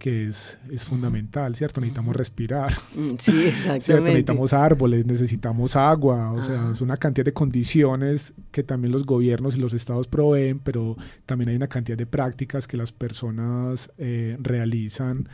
que 0.00 0.26
es, 0.26 0.58
es 0.72 0.86
fundamental, 0.86 1.54
¿cierto? 1.54 1.80
Necesitamos 1.82 2.16
respirar. 2.16 2.72
Mm, 2.96 3.10
sí, 3.18 3.44
exactamente. 3.44 4.10
Necesitamos 4.10 4.52
árboles, 4.54 5.04
necesitamos 5.04 5.76
agua, 5.76 6.32
o 6.32 6.42
sea, 6.42 6.70
es 6.72 6.80
una 6.80 6.96
cantidad 6.96 7.24
de 7.26 7.34
condiciones 7.34 8.32
que 8.50 8.62
también 8.62 8.92
los 8.92 9.04
gobiernos 9.04 9.56
y 9.56 9.60
los 9.60 9.74
estados 9.74 10.08
proveen, 10.08 10.58
pero 10.58 10.96
también 11.26 11.50
hay 11.50 11.56
una 11.56 11.68
cantidad 11.68 11.98
de 11.98 12.06
prácticas 12.06 12.66
que 12.66 12.78
las 12.78 12.92
personas 12.92 13.92
eh, 13.98 14.38
realizan 14.40 15.28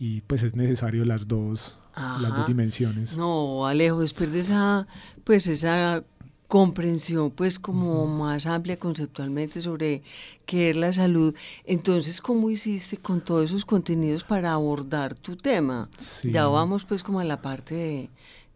y 0.00 0.22
pues 0.22 0.42
es 0.42 0.56
necesario 0.56 1.04
las 1.04 1.28
dos, 1.28 1.78
las 1.94 2.34
dos 2.34 2.46
dimensiones. 2.46 3.14
No, 3.18 3.66
Alejo, 3.66 4.00
después 4.00 4.32
de 4.32 4.40
esa, 4.40 4.86
pues 5.24 5.46
esa 5.46 6.02
comprensión 6.48 7.30
pues 7.30 7.58
como 7.58 8.06
más 8.06 8.46
amplia 8.46 8.78
conceptualmente 8.78 9.60
sobre 9.60 10.02
qué 10.46 10.70
es 10.70 10.76
la 10.76 10.90
salud. 10.94 11.34
Entonces, 11.66 12.22
¿cómo 12.22 12.50
hiciste 12.50 12.96
con 12.96 13.20
todos 13.20 13.50
esos 13.50 13.66
contenidos 13.66 14.24
para 14.24 14.54
abordar 14.54 15.14
tu 15.14 15.36
tema? 15.36 15.90
Ya 16.24 16.46
vamos 16.46 16.86
pues 16.86 17.02
como 17.02 17.20
a 17.20 17.24
la 17.24 17.42
parte 17.42 17.74
de, 17.74 18.10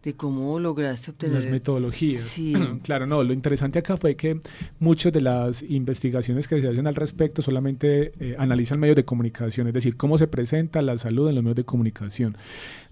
de 0.05 0.15
cómo 0.15 0.61
lograste 0.61 1.11
obtener... 1.11 1.43
Las 1.43 1.51
metodologías. 1.51 2.23
Sí. 2.23 2.53
claro, 2.83 3.07
no, 3.07 3.25
lo 3.25 3.33
interesante 3.33 3.79
acá 3.79 3.97
fue 3.97 4.17
que 4.17 4.39
muchas 4.79 5.13
de 5.13 5.23
las 5.23 5.63
investigaciones 5.63 6.47
que 6.47 6.61
se 6.61 6.69
hacen 6.69 6.87
al 6.87 6.95
respecto 6.95 7.41
solamente 7.41 8.13
eh, 8.21 8.37
analizan 8.39 8.79
medios 8.79 8.97
de 8.97 9.05
comunicación, 9.05 9.67
es 9.69 9.75
decir, 9.75 9.97
cómo 9.97 10.19
se 10.19 10.27
presenta 10.27 10.83
la 10.83 10.99
salud 10.99 11.29
en 11.29 11.37
los 11.37 11.43
medios 11.43 11.57
de 11.57 11.65
comunicación. 11.65 12.37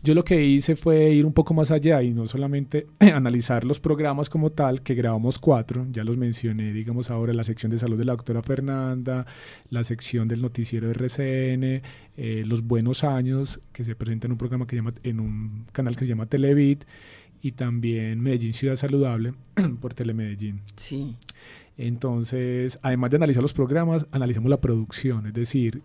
Yo 0.03 0.15
lo 0.15 0.25
que 0.25 0.43
hice 0.43 0.75
fue 0.75 1.11
ir 1.11 1.27
un 1.27 1.33
poco 1.33 1.55
más 1.55 1.71
allá 1.71 2.03
y 2.03 2.13
no 2.13 2.27
solamente 2.27 2.87
analizar 2.99 3.65
los 3.65 3.79
programas 3.79 4.31
como 4.31 4.51
tal, 4.51 4.83
que 4.83 4.95
grabamos 4.95 5.39
cuatro, 5.39 5.87
ya 5.93 6.05
los 6.05 6.17
mencioné, 6.17 6.73
digamos 6.73 7.11
ahora 7.11 7.35
la 7.35 7.45
sección 7.45 7.71
de 7.71 7.79
salud 7.79 7.99
de 7.99 8.07
la 8.07 8.13
doctora 8.13 8.43
Fernanda, 8.43 9.27
la 9.69 9.85
sección 9.85 10.29
del 10.29 10.41
noticiero 10.41 10.89
de 10.89 10.95
RCN, 10.95 11.83
eh, 12.17 12.45
los 12.47 12.63
buenos 12.63 13.05
años, 13.05 13.61
que 13.73 13.85
se 13.85 13.95
presenta 13.95 14.27
en 14.27 14.33
un 14.33 14.39
programa 14.39 14.67
que 14.67 14.77
llama, 14.77 14.95
en 15.03 15.21
un 15.21 15.67
canal 15.73 15.95
que 15.95 16.05
se 16.05 16.11
llama 16.11 16.27
Televit, 16.27 16.85
y 17.43 17.53
también 17.53 18.21
Medellín 18.21 18.53
Ciudad 18.53 18.77
Saludable 18.77 19.35
por 19.81 19.93
Telemedellín. 19.93 20.63
Sí. 20.77 21.17
Entonces, 21.77 22.79
además 22.83 23.11
de 23.11 23.17
analizar 23.17 23.43
los 23.43 23.53
programas, 23.53 24.07
analizamos 24.13 24.49
la 24.49 24.61
producción, 24.61 25.27
es 25.27 25.35
decir, 25.35 25.83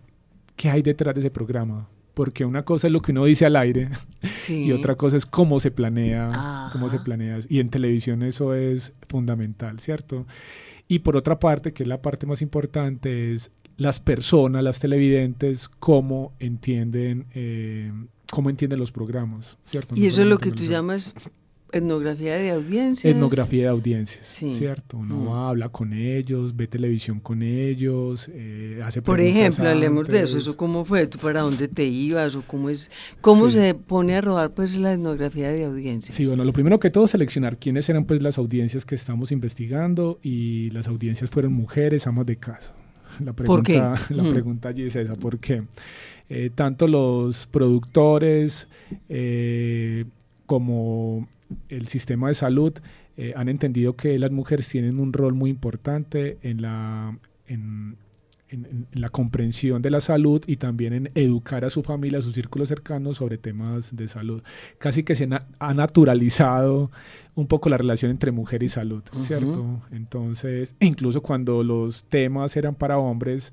qué 0.54 0.70
hay 0.70 0.82
detrás 0.82 1.14
de 1.14 1.20
ese 1.20 1.30
programa, 1.30 1.88
porque 2.14 2.44
una 2.44 2.64
cosa 2.64 2.86
es 2.86 2.92
lo 2.92 3.02
que 3.02 3.12
uno 3.12 3.24
dice 3.24 3.46
al 3.46 3.56
aire 3.56 3.90
y 4.48 4.70
otra 4.72 4.94
cosa 4.94 5.16
es 5.16 5.26
cómo 5.26 5.58
se 5.60 5.70
planea, 5.70 6.68
cómo 6.72 6.88
se 6.88 7.00
planea. 7.00 7.40
Y 7.48 7.58
en 7.58 7.70
televisión 7.70 8.22
eso 8.22 8.54
es 8.54 8.92
fundamental, 9.08 9.80
¿cierto? 9.80 10.26
Y 10.86 11.00
por 11.00 11.16
otra 11.16 11.38
parte, 11.38 11.72
que 11.72 11.82
es 11.82 11.88
la 11.88 12.00
parte 12.00 12.26
más 12.26 12.40
importante, 12.40 13.34
es 13.34 13.50
las 13.76 14.00
personas, 14.00 14.62
las 14.62 14.80
televidentes, 14.80 15.68
cómo 15.68 16.32
entienden, 16.40 17.26
eh, 17.34 17.92
cómo 18.30 18.50
entienden 18.50 18.80
los 18.80 18.92
programas, 18.92 19.58
¿cierto? 19.66 19.94
Y 19.96 20.06
eso 20.06 20.22
es 20.22 20.28
lo 20.28 20.38
que 20.38 20.50
tú 20.50 20.64
llamas 20.64 21.14
Etnografía 21.70 22.36
de 22.36 22.50
audiencias. 22.50 23.14
Etnografía 23.14 23.64
de 23.64 23.68
audiencias, 23.68 24.26
¿cierto? 24.26 24.96
Uno 24.96 25.16
mm. 25.16 25.28
habla 25.28 25.68
con 25.68 25.92
ellos, 25.92 26.56
ve 26.56 26.66
televisión 26.66 27.20
con 27.20 27.42
ellos, 27.42 28.30
eh, 28.32 28.80
hace 28.82 29.02
Por 29.02 29.20
ejemplo, 29.20 29.68
hablemos 29.68 30.08
de 30.08 30.22
eso, 30.22 30.38
¿eso 30.38 30.56
cómo 30.56 30.84
fue? 30.84 31.06
¿Tú 31.06 31.18
para 31.18 31.40
dónde 31.40 31.68
te 31.68 31.84
ibas? 31.84 32.34
¿O 32.34 32.42
cómo 32.42 32.70
es 32.70 32.90
cómo 33.20 33.50
se 33.50 33.74
pone 33.74 34.16
a 34.16 34.20
rodar 34.20 34.52
pues 34.52 34.74
la 34.76 34.94
etnografía 34.94 35.50
de 35.50 35.66
audiencias? 35.66 36.14
Sí, 36.14 36.24
bueno, 36.24 36.44
lo 36.44 36.52
primero 36.52 36.80
que 36.80 36.90
todo 36.90 37.06
seleccionar 37.06 37.58
quiénes 37.58 37.88
eran 37.88 38.04
pues 38.04 38.22
las 38.22 38.38
audiencias 38.38 38.84
que 38.84 38.94
estamos 38.94 39.30
investigando 39.30 40.18
y 40.22 40.70
las 40.70 40.88
audiencias 40.88 41.28
fueron 41.28 41.52
mujeres, 41.52 42.06
amas 42.06 42.26
de 42.26 42.36
casa. 42.36 42.72
La 43.24 43.32
pregunta, 43.32 43.94
La 44.10 44.22
mm. 44.22 44.30
pregunta 44.30 44.68
allí 44.68 44.84
es 44.84 44.96
esa, 44.96 45.16
¿por 45.16 45.38
qué? 45.38 45.62
Eh, 46.30 46.50
tanto 46.54 46.86
los 46.86 47.46
productores 47.46 48.68
eh, 49.08 50.04
como 50.48 51.28
el 51.68 51.88
sistema 51.88 52.28
de 52.28 52.34
salud 52.34 52.72
eh, 53.18 53.34
han 53.36 53.50
entendido 53.50 53.96
que 53.96 54.18
las 54.18 54.30
mujeres 54.30 54.66
tienen 54.66 54.98
un 54.98 55.12
rol 55.12 55.34
muy 55.34 55.50
importante 55.50 56.38
en 56.40 56.62
la, 56.62 57.18
en, 57.46 57.98
la 58.92 59.10
comprensión 59.10 59.82
de 59.82 59.90
la 59.90 60.00
salud 60.00 60.42
y 60.46 60.56
también 60.56 60.94
en 60.94 61.10
educar 61.14 61.66
a 61.66 61.70
su 61.70 61.82
familia, 61.82 62.20
a 62.20 62.22
su 62.22 62.32
círculo 62.32 62.64
cercano 62.64 63.12
sobre 63.12 63.36
temas 63.36 63.94
de 63.94 64.08
salud. 64.08 64.42
Casi 64.78 65.02
que 65.02 65.14
se 65.14 65.28
ha 65.58 65.74
naturalizado 65.74 66.90
un 67.34 67.46
poco 67.46 67.68
la 67.68 67.76
relación 67.76 68.10
entre 68.10 68.32
mujer 68.32 68.62
y 68.62 68.70
salud, 68.70 69.02
¿cierto? 69.20 69.82
Entonces, 69.90 70.74
incluso 70.80 71.20
cuando 71.20 71.62
los 71.62 72.04
temas 72.04 72.56
eran 72.56 72.74
para 72.74 72.96
hombres, 72.96 73.52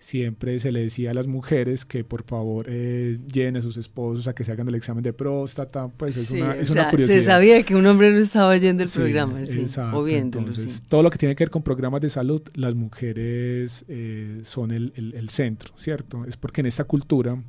siempre 0.00 0.58
se 0.58 0.72
le 0.72 0.80
decía 0.80 1.10
a 1.10 1.14
las 1.14 1.26
mujeres 1.26 1.84
que 1.84 2.04
por 2.04 2.24
favor 2.24 2.66
eh, 2.68 3.18
lleven 3.30 3.58
a 3.58 3.62
sus 3.62 3.76
esposos 3.76 4.26
a 4.28 4.34
que 4.34 4.44
se 4.44 4.50
hagan 4.50 4.66
el 4.66 4.74
examen 4.74 5.04
de 5.04 5.12
próstata, 5.12 5.88
pues 5.88 6.16
es, 6.16 6.30
una, 6.30 6.56
es 6.56 6.70
una 6.70 6.88
curiosidad. 6.88 7.18
Se 7.18 7.24
sabía 7.24 7.62
que 7.62 7.76
un 7.76 7.86
hombre 7.86 8.10
no 8.10 8.18
estaba 8.18 8.48
oyendo 8.48 8.82
el 8.82 8.88
programa, 8.88 9.44
sí, 9.44 9.66
o 9.92 10.02
viéndolo. 10.02 10.48
Entonces, 10.48 10.82
todo 10.88 11.02
lo 11.02 11.10
que 11.10 11.18
tiene 11.18 11.36
que 11.36 11.44
ver 11.44 11.50
con 11.50 11.62
programas 11.62 12.00
de 12.00 12.08
salud, 12.08 12.40
las 12.54 12.74
mujeres 12.74 13.84
eh, 13.88 14.40
son 14.42 14.70
el, 14.70 14.92
el, 14.96 15.28
centro, 15.28 15.74
¿cierto? 15.76 16.24
Es 16.24 16.38
porque 16.38 16.62
en 16.62 16.66
esta 16.66 16.84
cultura 16.84 17.40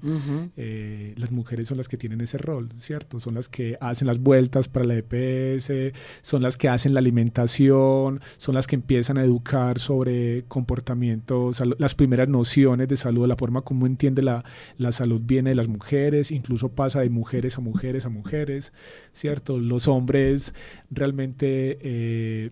eh, 0.57 1.13
las 1.15 1.31
mujeres 1.31 1.69
son 1.69 1.77
las 1.77 1.87
que 1.87 1.95
tienen 1.95 2.19
ese 2.19 2.37
rol, 2.37 2.69
¿cierto? 2.79 3.21
Son 3.21 3.35
las 3.35 3.47
que 3.47 3.77
hacen 3.79 4.07
las 4.07 4.19
vueltas 4.19 4.67
para 4.67 4.85
la 4.85 4.95
EPS, 4.97 5.95
son 6.21 6.43
las 6.43 6.57
que 6.57 6.67
hacen 6.67 6.93
la 6.93 6.99
alimentación, 6.99 8.19
son 8.37 8.55
las 8.55 8.67
que 8.67 8.75
empiezan 8.75 9.17
a 9.17 9.23
educar 9.23 9.79
sobre 9.79 10.43
comportamientos, 10.49 11.63
las 11.79 11.95
primeras 11.95 12.27
no 12.27 12.40
nociones 12.41 12.87
de 12.87 12.97
salud, 12.97 13.27
la 13.27 13.35
forma 13.35 13.61
como 13.61 13.85
entiende 13.85 14.21
la, 14.23 14.43
la, 14.77 14.91
salud 14.91 15.21
viene 15.23 15.51
de 15.51 15.55
las 15.55 15.67
mujeres, 15.67 16.31
incluso 16.31 16.69
pasa 16.69 17.01
de 17.01 17.09
mujeres 17.09 17.57
a 17.57 17.61
mujeres 17.61 18.05
a 18.05 18.09
mujeres, 18.09 18.73
¿cierto? 19.13 19.59
Los 19.59 19.87
hombres 19.87 20.53
realmente 20.89 21.77
eh, 21.81 22.49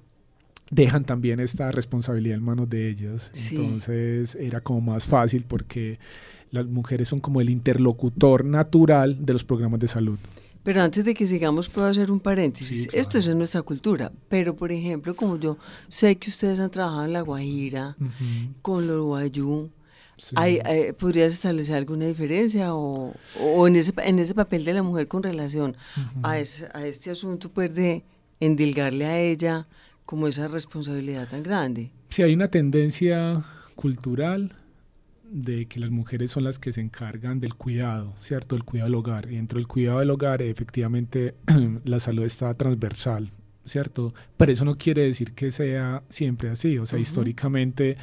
dejan 0.69 1.05
también 1.05 1.39
esta 1.39 1.71
responsabilidad 1.71 2.37
en 2.37 2.43
manos 2.43 2.69
de 2.69 2.89
ellos. 2.89 3.31
Entonces 3.51 4.35
era 4.35 4.61
como 4.61 4.81
más 4.81 5.07
fácil 5.07 5.45
porque 5.47 5.97
las 6.51 6.67
mujeres 6.67 7.07
son 7.07 7.19
como 7.19 7.41
el 7.41 7.49
interlocutor 7.49 8.45
natural 8.45 9.25
de 9.25 9.33
los 9.33 9.43
programas 9.43 9.79
de 9.79 9.87
salud. 9.87 10.19
Pero 10.63 10.81
antes 10.81 11.05
de 11.05 11.13
que 11.13 11.25
sigamos, 11.25 11.69
puedo 11.69 11.87
hacer 11.87 12.11
un 12.11 12.19
paréntesis. 12.19 12.89
Esto 12.93 13.17
es 13.17 13.27
en 13.27 13.37
nuestra 13.37 13.61
cultura, 13.61 14.11
pero 14.27 14.55
por 14.55 14.71
ejemplo, 14.71 15.15
como 15.15 15.39
yo 15.39 15.57
sé 15.87 16.17
que 16.17 16.29
ustedes 16.29 16.59
han 16.59 16.69
trabajado 16.69 17.05
en 17.05 17.13
La 17.13 17.21
Guajira, 17.21 17.95
con 18.61 18.85
los 18.85 19.03
guayú, 19.03 19.69
¿Hay, 20.35 20.59
podrías 20.97 21.33
establecer 21.33 21.75
alguna 21.75 22.05
diferencia 22.05 22.75
o, 22.75 23.13
o, 23.41 23.67
en, 23.67 23.75
ese, 23.75 23.93
en 24.03 24.19
ese 24.19 24.33
papel 24.33 24.65
de 24.65 24.73
la 24.73 24.83
mujer 24.83 25.07
con 25.07 25.23
relación 25.23 25.75
a, 26.23 26.31
a 26.31 26.39
este 26.39 27.09
asunto 27.09 27.49
pues 27.49 27.73
de 27.73 28.03
endilgarle 28.39 29.05
a 29.05 29.19
ella 29.19 29.67
como 30.05 30.27
esa 30.27 30.47
responsabilidad 30.47 31.27
tan 31.27 31.43
grande? 31.43 31.91
Si 32.09 32.23
hay 32.23 32.33
una 32.33 32.49
tendencia 32.49 33.43
cultural 33.75 34.55
de 35.31 35.67
que 35.67 35.79
las 35.79 35.91
mujeres 35.91 36.31
son 36.31 36.43
las 36.43 36.57
que 36.57 36.73
se 36.73 36.81
encargan 36.81 37.39
del 37.39 37.53
cuidado, 37.53 38.13
¿cierto? 38.19 38.55
Del 38.55 38.65
cuidado 38.65 38.87
del 38.87 38.95
hogar. 38.95 39.31
Y 39.31 39.35
dentro 39.35 39.57
del 39.57 39.67
cuidado 39.67 39.99
del 39.99 40.09
hogar, 40.09 40.41
efectivamente, 40.41 41.35
la 41.85 41.99
salud 41.99 42.23
está 42.23 42.53
transversal, 42.55 43.29
¿cierto? 43.69 44.13
Pero 44.37 44.51
eso 44.51 44.65
no 44.65 44.77
quiere 44.77 45.03
decir 45.03 45.33
que 45.33 45.51
sea 45.51 46.03
siempre 46.09 46.49
así. 46.49 46.77
O 46.77 46.85
sea, 46.85 46.99
históricamente 46.99 47.97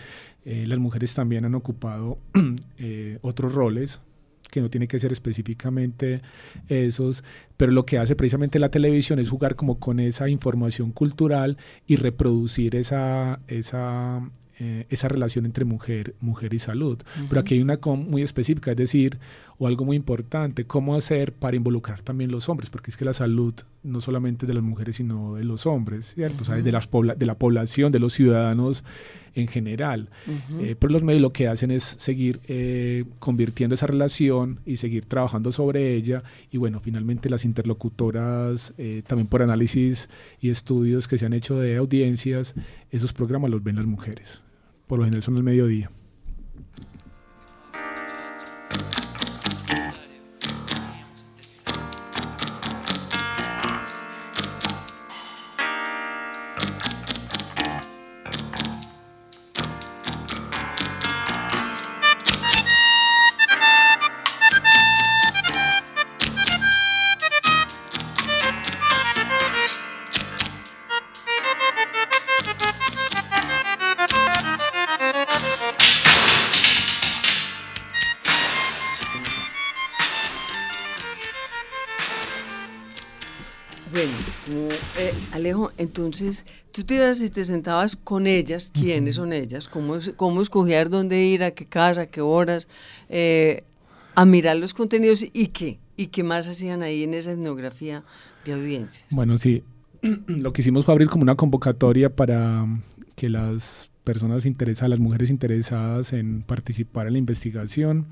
eh, 0.44 0.64
las 0.66 0.78
mujeres 0.78 1.14
también 1.14 1.44
han 1.44 1.54
ocupado 1.54 2.18
eh, 2.78 3.18
otros 3.22 3.54
roles 3.54 4.00
que 4.50 4.60
no 4.60 4.70
tiene 4.70 4.86
que 4.86 4.98
ser 4.98 5.12
específicamente 5.12 6.22
esos, 6.68 7.24
pero 7.56 7.72
lo 7.72 7.84
que 7.84 7.98
hace 7.98 8.14
precisamente 8.14 8.58
la 8.58 8.70
televisión 8.70 9.18
es 9.18 9.28
jugar 9.28 9.56
como 9.56 9.78
con 9.78 9.98
esa 9.98 10.28
información 10.28 10.92
cultural 10.92 11.58
y 11.86 11.96
reproducir 11.96 12.76
esa, 12.76 13.40
esa 13.48 14.22
eh, 14.58 14.86
esa 14.88 15.08
relación 15.08 15.44
entre 15.44 15.66
mujer, 15.66 16.14
mujer 16.18 16.54
y 16.54 16.58
salud. 16.58 16.98
Pero 17.28 17.42
aquí 17.42 17.56
hay 17.56 17.60
una 17.60 17.78
muy 17.84 18.22
específica, 18.22 18.70
es 18.70 18.78
decir, 18.78 19.18
o 19.58 19.66
algo 19.66 19.84
muy 19.84 19.96
importante, 19.96 20.64
cómo 20.64 20.94
hacer 20.94 21.32
para 21.32 21.56
involucrar 21.56 22.02
también 22.02 22.30
los 22.30 22.48
hombres, 22.48 22.70
porque 22.70 22.90
es 22.90 22.96
que 22.96 23.04
la 23.04 23.12
salud 23.12 23.54
no 23.82 24.00
solamente 24.00 24.46
de 24.46 24.54
las 24.54 24.62
mujeres, 24.62 24.96
sino 24.96 25.36
de 25.36 25.44
los 25.44 25.66
hombres, 25.66 26.14
¿cierto? 26.14 26.42
o 26.42 26.44
sea, 26.44 26.56
de, 26.56 26.72
las 26.72 26.88
de 27.16 27.26
la 27.26 27.38
población, 27.38 27.92
de 27.92 28.00
los 28.00 28.12
ciudadanos 28.12 28.84
en 29.34 29.48
general. 29.48 30.08
Eh, 30.60 30.76
pero 30.78 30.92
los 30.92 31.04
medios 31.04 31.22
lo 31.22 31.32
que 31.32 31.46
hacen 31.46 31.70
es 31.70 31.84
seguir 31.84 32.40
eh, 32.48 33.04
convirtiendo 33.18 33.74
esa 33.74 33.86
relación 33.86 34.60
y 34.66 34.78
seguir 34.78 35.04
trabajando 35.04 35.52
sobre 35.52 35.94
ella. 35.94 36.22
Y 36.50 36.58
bueno, 36.58 36.80
finalmente 36.80 37.30
las 37.30 37.44
interlocutoras, 37.44 38.74
también 39.06 39.28
por 39.28 39.42
análisis 39.42 40.08
y 40.40 40.50
estudios 40.50 41.06
que 41.06 41.18
se 41.18 41.26
han 41.26 41.32
hecho 41.32 41.58
de 41.58 41.76
audiencias, 41.76 42.54
esos 42.90 43.12
programas 43.12 43.50
los 43.50 43.62
ven 43.62 43.76
las 43.76 43.86
mujeres 43.86 44.42
por 44.86 44.98
lo 44.98 45.04
general 45.04 45.22
son 45.22 45.36
el 45.36 45.42
mediodía. 45.42 45.90
Entonces, 85.78 86.44
tú 86.72 86.84
te 86.84 86.94
ibas 86.94 87.20
y 87.20 87.30
te 87.30 87.44
sentabas 87.44 87.96
con 87.96 88.26
ellas, 88.26 88.70
¿quiénes 88.72 89.16
son 89.16 89.32
ellas? 89.32 89.68
¿Cómo, 89.68 89.96
cómo 90.16 90.42
escoger 90.42 90.90
dónde 90.90 91.24
ir, 91.24 91.42
a 91.44 91.50
qué 91.50 91.66
casa, 91.66 92.02
a 92.02 92.06
qué 92.06 92.20
horas? 92.20 92.68
Eh, 93.08 93.62
a 94.14 94.24
mirar 94.24 94.56
los 94.56 94.74
contenidos 94.74 95.24
y 95.32 95.48
qué, 95.48 95.78
y 95.96 96.06
qué 96.06 96.24
más 96.24 96.48
hacían 96.48 96.82
ahí 96.82 97.04
en 97.04 97.14
esa 97.14 97.32
etnografía 97.32 98.02
de 98.44 98.54
audiencias. 98.54 99.06
Bueno, 99.10 99.36
sí, 99.36 99.62
lo 100.26 100.52
que 100.52 100.62
hicimos 100.62 100.84
fue 100.84 100.94
abrir 100.94 101.08
como 101.08 101.22
una 101.22 101.34
convocatoria 101.34 102.14
para 102.14 102.66
que 103.14 103.28
las 103.28 103.90
personas 104.04 104.46
interesadas, 104.46 104.90
las 104.90 105.00
mujeres 105.00 105.30
interesadas 105.30 106.12
en 106.12 106.42
participar 106.42 107.08
en 107.08 107.14
la 107.14 107.18
investigación, 107.18 108.06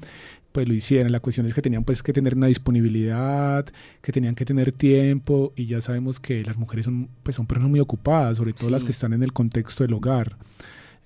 pues 0.54 0.68
lo 0.68 0.74
hicieran. 0.74 1.10
La 1.10 1.18
cuestión 1.18 1.46
es 1.46 1.52
que 1.52 1.60
tenían 1.60 1.82
pues 1.82 2.00
que 2.00 2.12
tener 2.12 2.36
una 2.36 2.46
disponibilidad, 2.46 3.66
que 4.00 4.12
tenían 4.12 4.36
que 4.36 4.44
tener 4.44 4.70
tiempo 4.70 5.52
y 5.56 5.66
ya 5.66 5.80
sabemos 5.80 6.20
que 6.20 6.44
las 6.44 6.56
mujeres 6.56 6.84
son, 6.84 7.08
pues, 7.24 7.34
son 7.34 7.46
personas 7.48 7.70
muy 7.70 7.80
ocupadas, 7.80 8.36
sobre 8.36 8.52
todo 8.52 8.70
las 8.70 8.84
que 8.84 8.92
están 8.92 9.12
en 9.12 9.24
el 9.24 9.32
contexto 9.32 9.82
del 9.82 9.94
hogar. 9.94 10.36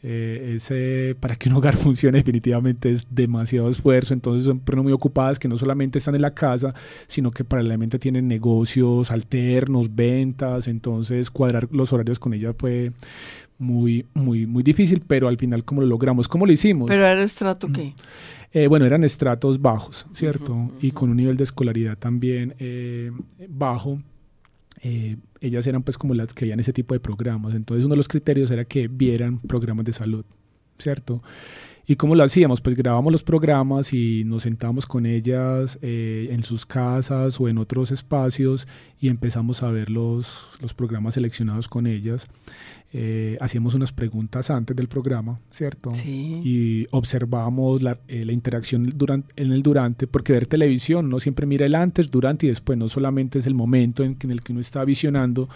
Eh, 0.02 0.52
ese, 0.56 1.16
para 1.18 1.34
que 1.34 1.48
un 1.48 1.56
hogar 1.56 1.76
funcione 1.78 2.18
definitivamente 2.18 2.90
es 2.90 3.06
demasiado 3.10 3.70
esfuerzo, 3.70 4.12
entonces 4.12 4.44
son 4.44 4.60
personas 4.60 4.84
muy 4.84 4.92
ocupadas 4.92 5.38
que 5.38 5.48
no 5.48 5.56
solamente 5.56 5.96
están 5.96 6.14
en 6.14 6.22
la 6.22 6.34
casa, 6.34 6.74
sino 7.06 7.30
que 7.30 7.42
paralelamente 7.42 7.98
tienen 7.98 8.28
negocios 8.28 9.10
alternos, 9.10 9.96
ventas, 9.96 10.68
entonces 10.68 11.30
cuadrar 11.30 11.68
los 11.72 11.90
horarios 11.94 12.18
con 12.18 12.34
ellas 12.34 12.54
fue 12.58 12.92
muy, 13.58 14.04
muy, 14.12 14.46
muy 14.46 14.62
difícil, 14.62 15.02
pero 15.06 15.26
al 15.26 15.38
final 15.38 15.64
como 15.64 15.80
lo 15.80 15.86
logramos, 15.86 16.28
¿cómo 16.28 16.44
lo 16.44 16.52
hicimos? 16.52 16.88
¿Pero 16.88 17.06
era 17.06 17.22
estrato 17.22 17.68
qué? 17.68 17.94
Eh, 18.52 18.66
bueno, 18.66 18.86
eran 18.86 19.04
estratos 19.04 19.60
bajos, 19.60 20.06
¿cierto? 20.12 20.70
Y 20.80 20.92
con 20.92 21.10
un 21.10 21.16
nivel 21.16 21.36
de 21.36 21.44
escolaridad 21.44 21.98
también 21.98 22.54
eh, 22.58 23.12
bajo. 23.48 24.00
Eh, 24.82 25.16
ellas 25.40 25.66
eran 25.66 25.82
pues 25.82 25.98
como 25.98 26.14
las 26.14 26.32
que 26.32 26.46
veían 26.46 26.60
ese 26.60 26.72
tipo 26.72 26.94
de 26.94 27.00
programas. 27.00 27.54
Entonces 27.54 27.84
uno 27.84 27.92
de 27.92 27.98
los 27.98 28.08
criterios 28.08 28.50
era 28.50 28.64
que 28.64 28.88
vieran 28.88 29.38
programas 29.40 29.84
de 29.84 29.92
salud, 29.92 30.24
¿cierto? 30.78 31.22
¿Y 31.86 31.96
cómo 31.96 32.14
lo 32.14 32.22
hacíamos? 32.22 32.60
Pues 32.60 32.76
grabamos 32.76 33.12
los 33.12 33.22
programas 33.22 33.92
y 33.92 34.22
nos 34.24 34.42
sentábamos 34.42 34.86
con 34.86 35.06
ellas 35.06 35.78
en 35.80 36.44
sus 36.44 36.66
casas 36.66 37.40
o 37.40 37.48
en 37.48 37.56
otros 37.56 37.90
espacios 37.90 38.68
y 39.00 39.08
empezamos 39.08 39.62
a 39.62 39.70
ver 39.70 39.88
los, 39.88 40.50
los 40.60 40.74
programas 40.74 41.14
seleccionados 41.14 41.66
con 41.66 41.86
ellas 41.86 42.28
eh, 42.92 43.36
hacíamos 43.40 43.74
unas 43.74 43.92
preguntas 43.92 44.50
antes 44.50 44.74
del 44.74 44.88
programa, 44.88 45.38
¿cierto? 45.50 45.94
Sí. 45.94 46.40
Y 46.42 46.86
observábamos 46.90 47.82
la, 47.82 47.98
eh, 48.08 48.24
la 48.24 48.32
interacción 48.32 48.90
durante, 48.96 49.32
en 49.36 49.52
el 49.52 49.62
durante, 49.62 50.06
porque 50.06 50.32
ver 50.32 50.46
televisión 50.46 51.10
no 51.10 51.20
siempre 51.20 51.44
mira 51.44 51.66
el 51.66 51.74
antes, 51.74 52.10
durante 52.10 52.46
y 52.46 52.48
después, 52.48 52.78
no 52.78 52.88
solamente 52.88 53.40
es 53.40 53.46
el 53.46 53.54
momento 53.54 54.04
en, 54.04 54.16
en 54.20 54.30
el 54.30 54.42
que 54.42 54.52
uno 54.52 54.60
está 54.60 54.84
visionando, 54.84 55.48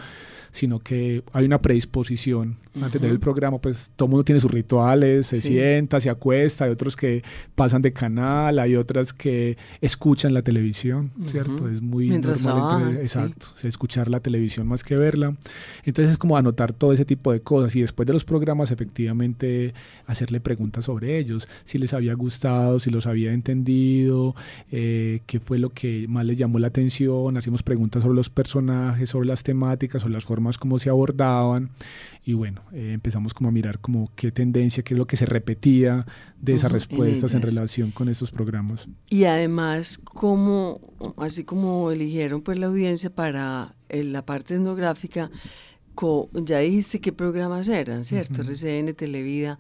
sino 0.53 0.79
que 0.79 1.25
hay 1.33 1.47
una 1.47 1.61
predisposición. 1.61 2.57
Antes 2.81 3.03
del 3.03 3.21
programa, 3.21 3.59
pues 3.59 3.93
todo 3.97 4.09
mundo 4.09 4.25
tiene 4.25 4.41
sus 4.41 4.51
rituales, 4.51 5.27
se 5.27 5.43
sienta, 5.43 6.01
se 6.01 6.09
acuesta, 6.09 6.65
hay 6.65 6.71
otros 6.71 6.97
que 6.97 7.23
pasan 7.55 7.83
de 7.83 7.93
canal, 7.93 8.59
hay 8.59 8.77
otras 8.77 9.13
que 9.13 9.59
escuchan 9.83 10.33
la 10.33 10.41
televisión, 10.41 11.11
¿cierto? 11.27 11.69
Es 11.69 11.83
muy 11.83 12.09
normal. 12.09 12.97
exacto, 12.97 13.49
escuchar 13.63 14.09
la 14.09 14.21
televisión 14.21 14.67
más 14.67 14.85
que 14.85 14.97
verla. 14.97 15.37
Entonces 15.85 16.13
es 16.13 16.19
como 16.19 16.39
anotar 16.39 16.73
todo 16.73 16.95
ese 16.95 17.05
tipo 17.05 17.31
de 17.33 17.41
cosas 17.41 17.77
y 17.77 17.83
después 17.83 18.07
de 18.07 18.15
los 18.15 18.25
programas 18.25 18.71
efectivamente 18.71 19.75
hacerle 20.07 20.41
preguntas 20.41 20.87
sobre 20.87 21.19
ellos, 21.19 21.49
si 21.65 21.77
les 21.77 21.93
había 21.93 22.15
gustado, 22.15 22.79
si 22.79 22.89
los 22.89 23.07
había 23.07 23.35
entendido, 23.35 24.35
eh, 24.71 25.21
qué 25.27 25.41
fue 25.41 25.59
lo 25.59 25.71
que 25.71 26.07
más 26.09 26.25
les 26.25 26.39
llamó 26.39 26.59
la 26.59 26.69
atención, 26.69 27.37
hacíamos 27.37 27.63
preguntas 27.63 28.03
sobre 28.03 28.17
los 28.17 28.31
personajes, 28.31 29.11
sobre 29.11 29.29
las 29.29 29.43
temáticas, 29.43 30.01
sobre 30.01 30.15
las 30.15 30.25
formas 30.25 30.42
más 30.43 30.59
cómo 30.59 30.79
se 30.79 30.91
abordaban 30.91 31.71
y 32.25 32.35
bueno, 32.35 32.63
eh, 32.73 32.93
empezamos 32.93 33.35
como 33.35 33.49
a 33.49 33.53
mirar 33.53 33.81
como 33.81 34.09
qué 34.15 34.31
tendencia, 34.31 34.85
qué 34.85 34.95
es 34.95 34.99
lo 34.99 35.07
que 35.07 35.17
se 35.17 35.27
repetía 35.27 36.07
de 36.41 36.55
esas 36.55 36.71
respuestas 36.71 37.35
en, 37.35 37.43
relación 37.43 37.91
con 37.91 38.09
estos 38.09 38.31
programas. 38.31 38.89
Y 39.11 39.25
además, 39.25 39.99
como, 39.99 40.81
así 41.17 41.43
como 41.43 41.91
eligieron 41.91 42.43
pues 42.43 42.59
la 42.59 42.67
audiencia 42.67 43.11
para 43.11 43.75
eh, 43.89 44.05
la 44.05 44.25
parte 44.25 44.55
etnográfica, 44.55 45.31
ya 46.33 46.59
dijiste 46.59 47.01
qué 47.01 47.13
programas 47.13 47.69
eran, 47.69 48.05
¿cierto? 48.05 48.43
RCN, 48.43 48.95
Televida. 48.95 49.59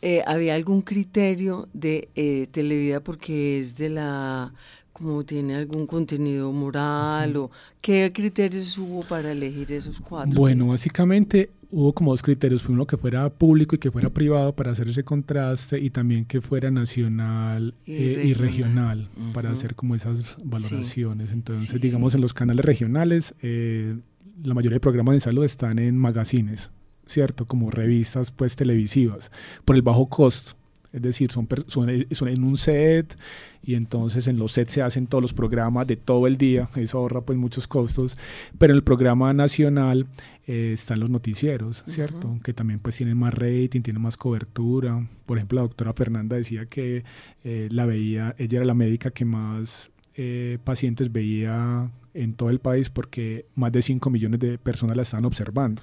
Eh, 0.00 0.22
¿Había 0.26 0.54
algún 0.54 0.82
criterio 0.82 1.68
de 1.72 2.48
Televida 2.52 3.00
porque 3.00 3.58
es 3.58 3.76
de 3.76 3.88
la 3.88 4.52
como 4.96 5.24
tiene 5.24 5.56
algún 5.56 5.86
contenido 5.86 6.50
moral 6.52 7.36
o 7.36 7.50
qué 7.82 8.10
criterios 8.14 8.78
hubo 8.78 9.02
para 9.02 9.32
elegir 9.32 9.70
esos 9.72 10.00
cuatro? 10.00 10.32
Bueno, 10.34 10.68
básicamente 10.68 11.50
hubo 11.70 11.92
como 11.92 12.12
dos 12.12 12.22
criterios, 12.22 12.66
uno 12.66 12.86
que 12.86 12.96
fuera 12.96 13.28
público 13.28 13.76
y 13.76 13.78
que 13.78 13.90
fuera 13.90 14.08
privado 14.08 14.54
para 14.54 14.70
hacer 14.70 14.88
ese 14.88 15.04
contraste 15.04 15.78
y 15.78 15.90
también 15.90 16.24
que 16.24 16.40
fuera 16.40 16.70
nacional 16.70 17.74
y, 17.84 17.92
eh, 17.92 18.34
regional, 18.38 19.08
para 19.34 19.50
hacer 19.50 19.74
como 19.74 19.94
esas 19.94 20.38
valoraciones. 20.42 21.30
Entonces, 21.30 21.78
digamos, 21.78 22.14
en 22.14 22.22
los 22.22 22.32
canales 22.32 22.64
regionales, 22.64 23.34
eh, 23.42 23.98
la 24.42 24.54
mayoría 24.54 24.76
de 24.76 24.80
programas 24.80 25.14
de 25.14 25.20
salud 25.20 25.44
están 25.44 25.78
en 25.78 25.98
magazines, 25.98 26.70
¿cierto? 27.04 27.44
Como 27.44 27.70
revistas 27.70 28.30
pues 28.30 28.56
televisivas, 28.56 29.30
por 29.66 29.76
el 29.76 29.82
bajo 29.82 30.06
costo. 30.06 30.56
Es 30.96 31.02
decir, 31.02 31.30
son, 31.30 31.46
son, 31.66 31.90
en 31.90 32.42
un 32.42 32.56
set 32.56 33.18
y 33.62 33.74
entonces 33.74 34.28
en 34.28 34.38
los 34.38 34.52
sets 34.52 34.72
se 34.72 34.82
hacen 34.82 35.06
todos 35.06 35.20
los 35.20 35.34
programas 35.34 35.86
de 35.86 35.96
todo 35.96 36.26
el 36.26 36.38
día, 36.38 36.70
eso 36.74 36.98
ahorra 36.98 37.20
pues 37.20 37.38
muchos 37.38 37.68
costos, 37.68 38.16
pero 38.58 38.72
en 38.72 38.78
el 38.78 38.82
programa 38.82 39.34
nacional 39.34 40.06
eh, 40.46 40.70
están 40.72 41.00
los 41.00 41.10
noticieros, 41.10 41.84
¿cierto? 41.86 42.38
Que 42.42 42.54
también 42.54 42.80
pues 42.80 42.96
tienen 42.96 43.18
más 43.18 43.34
rating, 43.34 43.82
tienen 43.82 44.00
más 44.00 44.16
cobertura. 44.16 45.06
Por 45.26 45.36
ejemplo, 45.36 45.56
la 45.56 45.62
doctora 45.62 45.92
Fernanda 45.92 46.36
decía 46.36 46.64
que 46.64 47.04
eh, 47.44 47.68
la 47.70 47.84
veía, 47.84 48.34
ella 48.38 48.58
era 48.58 48.64
la 48.64 48.74
médica 48.74 49.10
que 49.10 49.26
más 49.26 49.90
eh, 50.14 50.56
pacientes 50.64 51.12
veía 51.12 51.90
en 52.16 52.34
todo 52.34 52.50
el 52.50 52.58
país 52.58 52.90
porque 52.90 53.46
más 53.54 53.72
de 53.72 53.82
5 53.82 54.10
millones 54.10 54.40
de 54.40 54.58
personas 54.58 54.96
la 54.96 55.02
estaban 55.02 55.24
observando. 55.24 55.82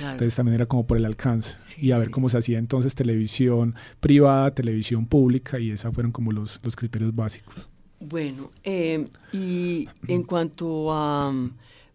Entonces 0.00 0.34
también 0.34 0.54
era 0.54 0.66
como 0.66 0.86
por 0.86 0.96
el 0.96 1.04
alcance 1.04 1.56
y 1.80 1.92
a 1.92 1.98
ver 1.98 2.10
cómo 2.10 2.28
se 2.28 2.38
hacía 2.38 2.58
entonces 2.58 2.94
televisión 2.94 3.74
privada, 4.00 4.54
televisión 4.54 5.06
pública 5.06 5.58
y 5.58 5.70
esos 5.70 5.94
fueron 5.94 6.12
como 6.12 6.32
los, 6.32 6.60
los 6.62 6.76
criterios 6.76 7.14
básicos. 7.14 7.68
Bueno, 8.00 8.50
eh, 8.64 9.04
y 9.32 9.88
en 10.08 10.22
cuanto 10.22 10.92
a, 10.92 11.32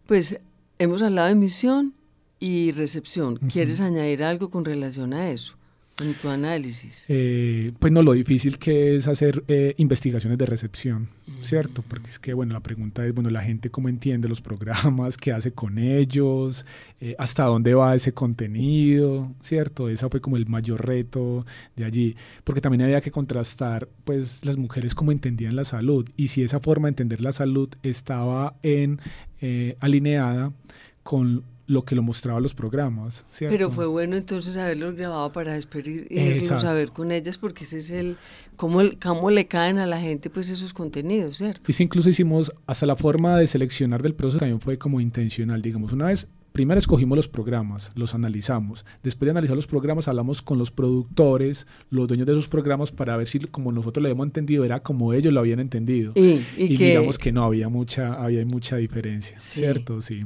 pues 0.06 0.38
hemos 0.78 1.02
hablado 1.02 1.26
de 1.26 1.32
emisión 1.32 1.94
y 2.38 2.72
recepción. 2.72 3.36
¿Quieres 3.36 3.80
añadir 3.80 4.22
algo 4.22 4.50
con 4.50 4.64
relación 4.64 5.12
a 5.12 5.30
eso? 5.30 5.56
En 5.98 6.12
tu 6.12 6.28
análisis. 6.28 7.06
Eh, 7.08 7.72
pues 7.78 7.90
no, 7.90 8.02
lo 8.02 8.12
difícil 8.12 8.58
que 8.58 8.96
es 8.96 9.08
hacer 9.08 9.42
eh, 9.48 9.74
investigaciones 9.78 10.36
de 10.36 10.44
recepción, 10.44 11.08
¿cierto? 11.40 11.82
Porque 11.88 12.10
es 12.10 12.18
que, 12.18 12.34
bueno, 12.34 12.52
la 12.52 12.60
pregunta 12.60 13.06
es, 13.06 13.14
bueno, 13.14 13.30
la 13.30 13.40
gente 13.40 13.70
cómo 13.70 13.88
entiende 13.88 14.28
los 14.28 14.42
programas, 14.42 15.16
qué 15.16 15.32
hace 15.32 15.52
con 15.52 15.78
ellos, 15.78 16.66
eh, 17.00 17.14
hasta 17.18 17.44
dónde 17.44 17.72
va 17.72 17.94
ese 17.94 18.12
contenido, 18.12 19.32
¿cierto? 19.40 19.88
Ese 19.88 20.06
fue 20.10 20.20
como 20.20 20.36
el 20.36 20.46
mayor 20.46 20.86
reto 20.86 21.46
de 21.76 21.86
allí, 21.86 22.14
porque 22.44 22.60
también 22.60 22.82
había 22.82 23.00
que 23.00 23.10
contrastar, 23.10 23.88
pues, 24.04 24.44
las 24.44 24.58
mujeres 24.58 24.94
cómo 24.94 25.12
entendían 25.12 25.56
la 25.56 25.64
salud 25.64 26.06
y 26.14 26.28
si 26.28 26.42
esa 26.42 26.60
forma 26.60 26.88
de 26.88 26.90
entender 26.90 27.22
la 27.22 27.32
salud 27.32 27.70
estaba 27.82 28.54
en 28.62 29.00
alineada 29.80 30.52
con 31.02 31.44
lo 31.66 31.84
que 31.84 31.94
lo 31.94 32.02
mostraba 32.02 32.40
los 32.40 32.54
programas. 32.54 33.24
Pero 33.38 33.70
fue 33.70 33.86
bueno 33.86 34.16
entonces 34.16 34.56
haberlos 34.56 34.94
grabado 34.94 35.32
para 35.32 35.54
después 35.54 35.86
irnos 35.86 36.64
a 36.64 36.72
ver 36.72 36.90
con 36.90 37.12
ellas, 37.12 37.38
porque 37.38 37.64
ese 37.64 37.78
es 37.78 37.90
el 37.90 38.16
cómo, 38.56 38.80
el, 38.80 38.98
cómo 38.98 39.30
le 39.30 39.46
caen 39.46 39.78
a 39.78 39.86
la 39.86 40.00
gente 40.00 40.30
pues 40.30 40.48
esos 40.48 40.72
contenidos, 40.72 41.38
¿cierto? 41.38 41.62
Y 41.68 41.72
sí, 41.72 41.82
incluso 41.82 42.08
hicimos, 42.08 42.52
hasta 42.66 42.86
la 42.86 42.96
forma 42.96 43.38
de 43.38 43.46
seleccionar 43.46 44.02
del 44.02 44.14
proceso 44.14 44.38
también 44.38 44.60
fue 44.60 44.78
como 44.78 45.00
intencional, 45.00 45.60
digamos, 45.62 45.92
una 45.92 46.06
vez 46.06 46.28
primero 46.56 46.78
escogimos 46.78 47.16
los 47.16 47.28
programas, 47.28 47.92
los 47.94 48.14
analizamos. 48.14 48.86
Después 49.02 49.26
de 49.26 49.32
analizar 49.32 49.54
los 49.54 49.66
programas, 49.66 50.08
hablamos 50.08 50.40
con 50.40 50.58
los 50.58 50.70
productores, 50.70 51.66
los 51.90 52.08
dueños 52.08 52.26
de 52.26 52.32
esos 52.32 52.48
programas, 52.48 52.92
para 52.92 53.14
ver 53.18 53.28
si, 53.28 53.40
como 53.40 53.72
nosotros 53.72 54.02
lo 54.02 54.08
habíamos 54.08 54.28
entendido, 54.28 54.64
era 54.64 54.80
como 54.80 55.12
ellos 55.12 55.34
lo 55.34 55.40
habían 55.40 55.60
entendido. 55.60 56.14
Y, 56.14 56.40
y, 56.56 56.78
miramos 56.78 57.18
que 57.18 57.30
no 57.30 57.44
había 57.44 57.68
mucha, 57.68 58.14
había 58.14 58.42
mucha 58.46 58.76
diferencia, 58.76 59.38
¿cierto? 59.38 60.00
Sí. 60.00 60.24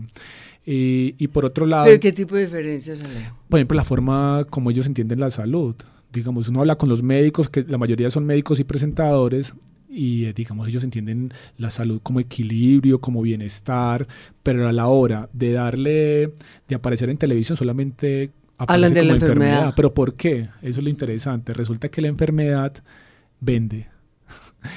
Y, 0.72 1.28
por 1.28 1.44
otro 1.44 1.66
lado... 1.66 1.86
¿Pero 1.86 1.98
qué 1.98 2.12
tipo 2.12 2.36
de 2.36 2.44
diferencias, 2.44 3.02
Alejo? 3.02 3.36
Por 3.48 3.58
ejemplo, 3.58 3.76
la 3.76 3.84
forma 3.84 4.44
como 4.50 4.70
ellos 4.70 4.86
entienden 4.86 5.18
la 5.18 5.30
salud. 5.30 5.74
Digamos, 6.12 6.48
uno 6.48 6.60
habla 6.60 6.76
con 6.76 6.88
los 6.88 7.02
médicos, 7.02 7.48
que 7.48 7.64
la 7.64 7.76
mayoría 7.76 8.08
son 8.10 8.24
médicos 8.24 8.60
y 8.60 8.64
presentadores, 8.64 9.54
y 9.88 10.26
eh, 10.26 10.32
digamos 10.32 10.68
ellos 10.68 10.84
entienden 10.84 11.32
la 11.58 11.70
salud 11.70 12.00
como 12.02 12.20
equilibrio, 12.20 13.00
como 13.00 13.22
bienestar, 13.22 14.06
pero 14.42 14.68
a 14.68 14.72
la 14.72 14.86
hora 14.86 15.28
de 15.32 15.52
darle, 15.52 16.34
de 16.68 16.74
aparecer 16.74 17.10
en 17.10 17.18
televisión 17.18 17.56
solamente 17.56 18.30
hablan 18.56 18.94
de 18.94 19.04
la 19.04 19.14
enfermedad. 19.14 19.72
¿Pero 19.74 19.92
por 19.92 20.14
qué? 20.14 20.48
Eso 20.62 20.78
es 20.78 20.84
lo 20.84 20.90
interesante. 20.90 21.52
Resulta 21.52 21.88
que 21.88 22.00
la 22.00 22.08
enfermedad 22.08 22.74
vende. 23.40 23.88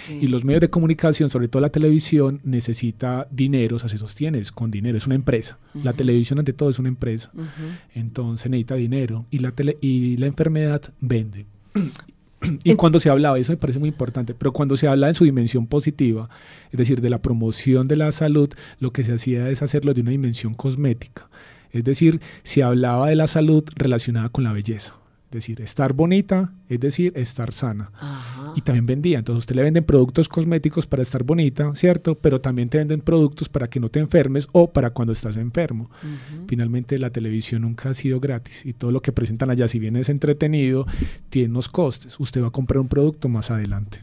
Y 0.10 0.28
los 0.28 0.46
medios 0.46 0.62
de 0.62 0.70
comunicación, 0.70 1.30
sobre 1.30 1.48
todo 1.48 1.62
la 1.62 1.70
televisión, 1.70 2.40
necesita 2.44 3.28
dinero, 3.32 3.76
o 3.76 3.80
sea, 3.80 3.90
se 3.90 3.98
sostiene 3.98 4.42
con 4.54 4.72
dinero, 4.72 4.98
es 4.98 5.06
una 5.06 5.16
empresa. 5.16 5.58
La 5.74 5.94
televisión 5.94 6.40
ante 6.40 6.54
todo 6.54 6.70
es 6.70 6.80
una 6.80 6.90
empresa. 6.90 7.32
Entonces 7.94 8.50
necesita 8.50 8.76
dinero 8.76 9.26
y 9.30 9.40
la, 9.40 9.52
tele, 9.52 9.78
y 9.82 10.18
la 10.18 10.28
enfermedad 10.28 10.82
vende. 11.00 11.46
y 12.64 12.76
cuando 12.76 13.00
se 13.00 13.10
hablaba, 13.10 13.38
eso 13.38 13.52
me 13.52 13.58
parece 13.58 13.80
muy 13.80 13.90
importante, 13.90 14.34
pero 14.34 14.54
cuando 14.54 14.78
se 14.78 14.88
habla 14.88 15.10
en 15.10 15.16
su 15.16 15.26
dimensión 15.26 15.68
positiva, 15.68 16.30
es 16.72 16.78
decir, 16.78 17.02
de 17.02 17.10
la 17.10 17.22
promoción 17.22 17.88
de 17.88 17.98
la 17.98 18.12
salud, 18.12 18.50
lo 18.80 18.92
que 18.92 19.04
se 19.04 19.14
hacía 19.14 19.50
es 19.50 19.62
hacerlo 19.62 19.94
de 19.94 20.02
una 20.02 20.12
dimensión 20.12 20.54
cosmética. 20.54 21.30
Es 21.72 21.84
decir, 21.84 22.22
se 22.44 22.64
hablaba 22.64 23.10
de 23.10 23.16
la 23.16 23.28
salud 23.28 23.64
relacionada 23.76 24.30
con 24.30 24.44
la 24.44 24.54
belleza 24.54 24.96
decir, 25.38 25.62
estar 25.62 25.94
bonita, 25.94 26.54
es 26.70 26.80
decir, 26.80 27.14
estar 27.16 27.54
sana. 27.54 27.92
Y 28.56 28.62
también 28.62 28.86
vendía. 28.86 29.20
Entonces, 29.20 29.40
usted 29.40 29.56
le 29.56 29.64
venden 29.64 29.84
productos 29.84 30.30
cosméticos 30.30 30.88
para 30.88 31.04
estar 31.04 31.24
bonita, 31.24 31.74
¿cierto? 31.76 32.16
Pero 32.16 32.42
también 32.42 32.70
te 32.70 32.78
venden 32.78 33.02
productos 33.02 33.50
para 33.50 33.70
que 33.70 33.80
no 33.80 33.90
te 33.90 34.00
enfermes 34.00 34.48
o 34.52 34.72
para 34.72 34.92
cuando 34.92 35.14
estás 35.14 35.38
enfermo. 35.38 35.90
Finalmente, 36.48 36.98
la 36.98 37.10
televisión 37.10 37.64
nunca 37.64 37.90
ha 37.90 37.94
sido 37.94 38.20
gratis 38.20 38.66
y 38.66 38.74
todo 38.74 38.92
lo 38.92 39.02
que 39.02 39.12
presentan 39.12 39.50
allá, 39.50 39.68
si 39.68 39.80
bien 39.80 39.96
es 39.96 40.10
entretenido, 40.10 40.86
tiene 41.30 41.50
unos 41.50 41.70
costes. 41.70 42.20
Usted 42.20 42.42
va 42.42 42.48
a 42.48 42.52
comprar 42.52 42.80
un 42.80 42.88
producto 42.88 43.30
más 43.30 43.52
adelante. 43.52 44.00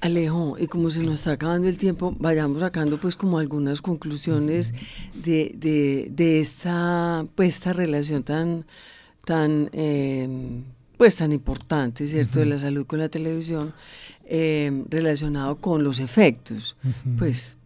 Alejo, 0.00 0.56
y 0.58 0.66
como 0.66 0.88
se 0.88 1.00
nos 1.00 1.20
está 1.20 1.32
acabando 1.32 1.68
el 1.68 1.76
tiempo, 1.76 2.16
vayamos 2.18 2.60
sacando 2.60 2.96
pues 2.96 3.16
como 3.16 3.38
algunas 3.38 3.82
conclusiones 3.82 4.72
de, 5.12 5.54
de, 5.54 6.08
de, 6.10 6.40
esta, 6.40 7.26
pues, 7.34 7.56
esta 7.56 7.74
relación 7.74 8.22
tan 8.22 8.64
tan, 9.24 9.70
em, 9.72 10.64
pues, 10.96 11.16
tan 11.16 11.32
importante, 11.32 12.06
¿cierto?, 12.06 12.40
de 12.40 12.46
la 12.46 12.58
salud 12.58 12.86
con 12.86 12.98
la 12.98 13.08
televisión, 13.08 13.72
em, 14.26 14.84
relacionado 14.88 15.56
con 15.56 15.82
los 15.82 16.00
efectos. 16.00 16.76
Pues, 17.18 17.56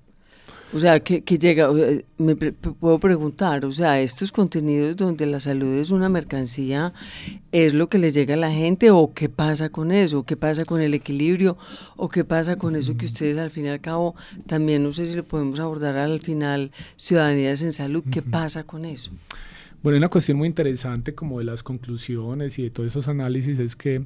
o 0.73 0.79
sea, 0.81 0.99
que, 0.99 1.21
llega, 1.38 1.71
me 2.19 2.35
puedo 2.35 2.99
preguntar, 2.99 3.64
o 3.64 3.71
sea, 3.71 4.01
estos 4.01 4.33
contenidos 4.33 4.97
donde 4.97 5.25
la 5.25 5.38
salud 5.38 5.79
es 5.79 5.90
una 5.90 6.09
mercancía, 6.09 6.93
¿es 7.53 7.73
lo 7.75 7.88
que 7.88 7.99
le 7.99 8.11
llega 8.11 8.35
a 8.35 8.37
la 8.37 8.51
gente 8.51 8.90
o 8.90 9.12
qué 9.14 9.29
pasa 9.29 9.69
con 9.69 9.93
eso? 9.93 10.25
¿Qué 10.25 10.37
pasa 10.37 10.64
con 10.64 10.81
el 10.81 10.93
equilibrio? 10.93 11.57
¿O 11.97 12.09
qué 12.09 12.25
pasa 12.25 12.57
con 12.57 12.75
eso 12.75 12.97
que 12.97 13.07
ustedes 13.07 13.38
al 13.38 13.51
fin 13.51 13.67
y 13.67 13.69
al 13.69 13.81
cabo, 13.81 14.17
también 14.49 14.83
no 14.83 14.90
sé 14.90 15.07
si 15.07 15.14
lo 15.14 15.23
podemos 15.23 15.61
abordar 15.61 15.97
al 15.97 16.21
final, 16.21 16.73
ciudadanías 16.97 17.62
en 17.62 17.73
salud, 17.73 18.03
¿qué 18.11 18.23
pasa 18.23 18.64
con 18.64 18.85
eso? 18.85 19.12
Bueno, 19.85 19.99
una 19.99 20.09
cuestión 20.09 20.38
muy 20.38 20.49
interesante 20.49 21.14
como 21.14 21.40
de 21.40 21.44
las 21.44 21.62
conclusiones 21.62 22.59
y 22.59 22.62
de 22.62 22.70
todos 22.70 22.87
esos 22.87 23.07
análisis 23.07 23.59
es 23.59 23.77
que 23.77 24.03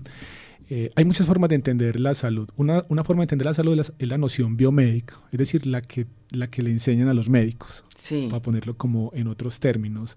eh, 0.71 0.91
hay 0.97 1.05
muchas 1.05 1.25
formas 1.25 1.51
de 1.51 1.55
entender 1.55 2.01
la 2.01 2.14
salud. 2.14 2.49
Una, 2.57 2.85
una 2.88 3.05
forma 3.05 3.21
de 3.21 3.27
entender 3.27 3.47
la 3.47 3.55
salud 3.55 3.79
es 3.79 3.93
la, 4.01 4.19
noción 4.19 4.57
biomédica, 4.57 5.14
es 5.31 5.38
decir, 5.38 5.69
la 5.69 5.81
que, 5.81 6.07
la 6.33 6.49
que 6.51 6.64
le 6.64 6.73
enseñan 6.73 7.07
a 7.07 7.14
los 7.14 7.29
médicos, 7.29 7.85
para 8.29 8.43
ponerlo 8.43 8.77
como 8.77 9.12
en 9.14 9.29
otros 9.29 9.61
términos. 9.61 10.17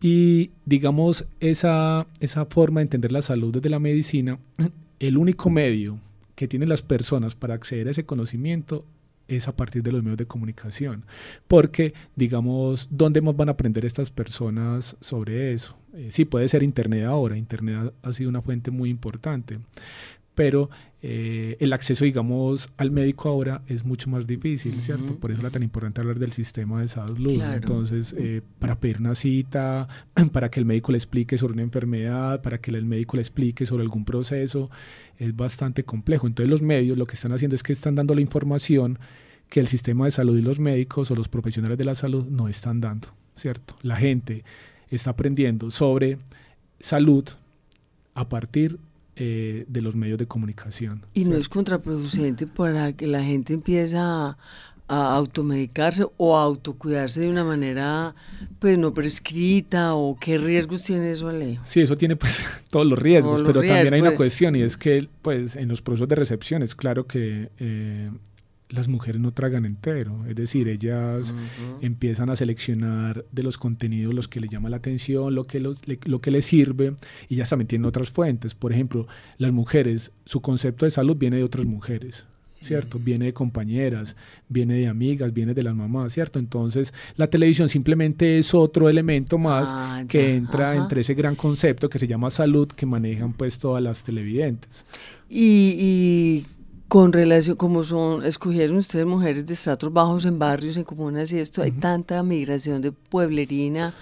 Y 0.00 0.52
digamos, 0.64 1.26
esa, 1.40 2.06
esa 2.20 2.46
forma 2.46 2.80
de 2.80 2.84
entender 2.84 3.12
la 3.12 3.20
salud 3.20 3.52
desde 3.52 3.68
la 3.68 3.80
medicina, 3.80 4.38
el 5.00 5.18
único 5.18 5.50
medio 5.50 5.98
que 6.34 6.48
tienen 6.48 6.70
las 6.70 6.80
personas 6.80 7.34
para 7.34 7.52
acceder 7.52 7.88
a 7.88 7.90
ese 7.90 8.06
conocimiento 8.06 8.86
es 9.28 9.46
a 9.46 9.54
partir 9.54 9.82
de 9.82 9.92
los 9.92 10.02
medios 10.02 10.18
de 10.18 10.26
comunicación. 10.26 11.04
Porque, 11.46 11.94
digamos, 12.16 12.88
¿dónde 12.90 13.20
más 13.20 13.36
van 13.36 13.48
a 13.48 13.52
aprender 13.52 13.84
estas 13.84 14.10
personas 14.10 14.96
sobre 15.00 15.52
eso? 15.52 15.76
Eh, 15.94 16.08
sí, 16.10 16.24
puede 16.24 16.48
ser 16.48 16.62
Internet 16.62 17.04
ahora. 17.04 17.36
Internet 17.36 17.92
ha, 18.02 18.12
sido 18.12 18.30
una 18.30 18.42
fuente 18.42 18.70
muy 18.70 18.90
importante. 18.90 19.58
Pero 20.38 20.70
eh, 21.02 21.56
el 21.58 21.72
acceso, 21.72 22.04
digamos, 22.04 22.70
al 22.76 22.92
médico 22.92 23.28
ahora 23.28 23.62
es 23.66 23.84
mucho 23.84 24.08
más 24.08 24.24
difícil, 24.24 24.80
¿cierto? 24.80 25.16
Por 25.16 25.32
eso 25.32 25.40
era 25.40 25.50
tan 25.50 25.64
importante 25.64 26.00
hablar 26.00 26.20
del 26.20 26.30
sistema 26.30 26.80
de 26.80 26.86
salud. 26.86 27.42
Entonces, 27.42 28.14
eh, 28.16 28.40
para 28.60 28.78
pedir 28.78 28.98
una 28.98 29.16
cita, 29.16 29.88
para 30.32 30.48
que 30.48 30.60
el 30.60 30.64
médico 30.64 30.92
le 30.92 30.98
explique 30.98 31.36
sobre 31.38 31.54
una 31.54 31.62
enfermedad, 31.62 32.40
para 32.40 32.58
que 32.58 32.70
el 32.70 32.84
médico 32.84 33.16
le 33.16 33.22
explique 33.22 33.66
sobre 33.66 33.82
algún 33.82 34.04
proceso, 34.04 34.70
es 35.18 35.34
bastante 35.34 35.82
complejo. 35.82 36.28
Entonces 36.28 36.48
los 36.48 36.62
medios 36.62 36.96
lo 36.96 37.06
que 37.06 37.14
están 37.14 37.32
haciendo 37.32 37.56
es 37.56 37.64
que 37.64 37.72
están 37.72 37.96
dando 37.96 38.14
la 38.14 38.20
información 38.20 39.00
que 39.48 39.58
el 39.58 39.66
sistema 39.66 40.04
de 40.04 40.12
salud 40.12 40.38
y 40.38 40.42
los 40.42 40.60
médicos 40.60 41.10
o 41.10 41.16
los 41.16 41.28
profesionales 41.28 41.78
de 41.78 41.84
la 41.84 41.96
salud 41.96 42.26
no 42.26 42.46
están 42.46 42.80
dando, 42.80 43.08
¿cierto? 43.34 43.74
La 43.82 43.96
gente 43.96 44.44
está 44.88 45.10
aprendiendo 45.10 45.72
sobre 45.72 46.18
salud 46.78 47.24
a 48.14 48.28
partir 48.28 48.78
eh, 49.20 49.64
de 49.66 49.82
los 49.82 49.96
medios 49.96 50.16
de 50.16 50.26
comunicación. 50.26 51.04
¿Y 51.12 51.24
no 51.24 51.36
es 51.36 51.48
contraproducente 51.48 52.46
para 52.46 52.92
que 52.92 53.08
la 53.08 53.22
gente 53.22 53.52
empiece 53.52 53.96
a, 53.96 54.38
a 54.88 55.14
automedicarse 55.16 56.06
o 56.16 56.36
a 56.36 56.42
autocuidarse 56.42 57.20
de 57.20 57.28
una 57.28 57.44
manera 57.44 58.14
pues 58.58 58.78
no 58.78 58.94
prescrita 58.94 59.94
o 59.94 60.16
qué 60.18 60.38
riesgos 60.38 60.82
tiene 60.82 61.10
eso 61.10 61.28
Alejo? 61.28 61.62
Sí, 61.64 61.80
eso 61.80 61.96
tiene 61.96 62.16
pues 62.16 62.46
todos 62.70 62.86
los 62.86 62.98
riesgos, 62.98 63.42
pero 63.42 63.60
también 63.60 63.92
hay 63.92 64.00
una 64.00 64.14
cuestión 64.14 64.56
y 64.56 64.62
es 64.62 64.76
que 64.76 65.08
pues 65.20 65.56
en 65.56 65.68
los 65.68 65.82
procesos 65.82 66.08
de 66.08 66.14
recepción 66.14 66.62
es 66.62 66.74
claro 66.74 67.06
que 67.06 67.50
eh, 67.58 68.10
las 68.68 68.88
mujeres 68.88 69.20
no 69.20 69.32
tragan 69.32 69.64
entero, 69.64 70.26
es 70.28 70.36
decir, 70.36 70.68
ellas 70.68 71.34
empiezan 71.80 72.30
a 72.30 72.36
seleccionar 72.36 73.24
de 73.32 73.42
los 73.42 73.56
contenidos 73.56 74.14
los 74.14 74.28
que 74.28 74.40
les 74.40 74.50
llama 74.50 74.68
la 74.68 74.76
atención, 74.76 75.34
lo 75.34 75.44
que, 75.44 75.60
los, 75.60 75.82
lo 76.04 76.20
que 76.20 76.30
les 76.30 76.44
sirve, 76.44 76.94
y 77.28 77.36
ellas 77.36 77.48
también 77.48 77.68
tienen 77.68 77.86
otras 77.86 78.10
fuentes. 78.10 78.54
Por 78.54 78.72
ejemplo, 78.72 79.06
las 79.38 79.52
mujeres, 79.52 80.12
su 80.24 80.40
concepto 80.40 80.84
de 80.84 80.90
salud 80.90 81.16
viene 81.16 81.36
de 81.36 81.44
otras 81.44 81.66
mujeres. 81.66 82.26
¿cierto? 82.60 82.98
Viene 82.98 83.26
de 83.26 83.32
compañeras, 83.32 84.16
viene 84.48 84.74
de 84.74 84.88
amigas, 84.88 85.32
viene 85.32 85.54
de 85.54 85.62
las 85.62 85.74
mamás, 85.74 86.12
¿cierto? 86.12 86.38
Entonces, 86.38 86.92
la 87.16 87.28
televisión 87.28 87.68
simplemente 87.68 88.38
es 88.38 88.54
otro 88.54 88.88
elemento 88.88 89.38
más 89.38 89.68
ah, 89.70 90.04
que 90.08 90.34
entra 90.34 90.74
entre 90.74 91.02
ese 91.02 91.14
gran 91.14 91.36
concepto 91.36 91.88
que 91.88 91.98
se 91.98 92.06
llama 92.06 92.30
salud 92.30 92.68
que 92.68 92.86
manejan 92.86 93.32
pues 93.32 93.58
todas 93.58 93.82
las 93.82 94.02
televidentes. 94.02 94.84
Y, 95.28 96.46
con 96.88 97.12
relación, 97.12 97.56
como 97.56 97.84
son, 97.84 98.24
escogieron 98.24 98.78
ustedes 98.78 99.04
mujeres 99.04 99.44
de 99.44 99.52
estratos 99.52 99.92
bajos 99.92 100.24
en 100.24 100.38
barrios, 100.38 100.78
en 100.78 100.84
comunas 100.84 101.30
y 101.32 101.38
esto, 101.38 101.62
hay 101.62 101.70
tanta 101.70 102.22
migración 102.22 102.80
de 102.80 102.92
pueblerina, 102.92 103.92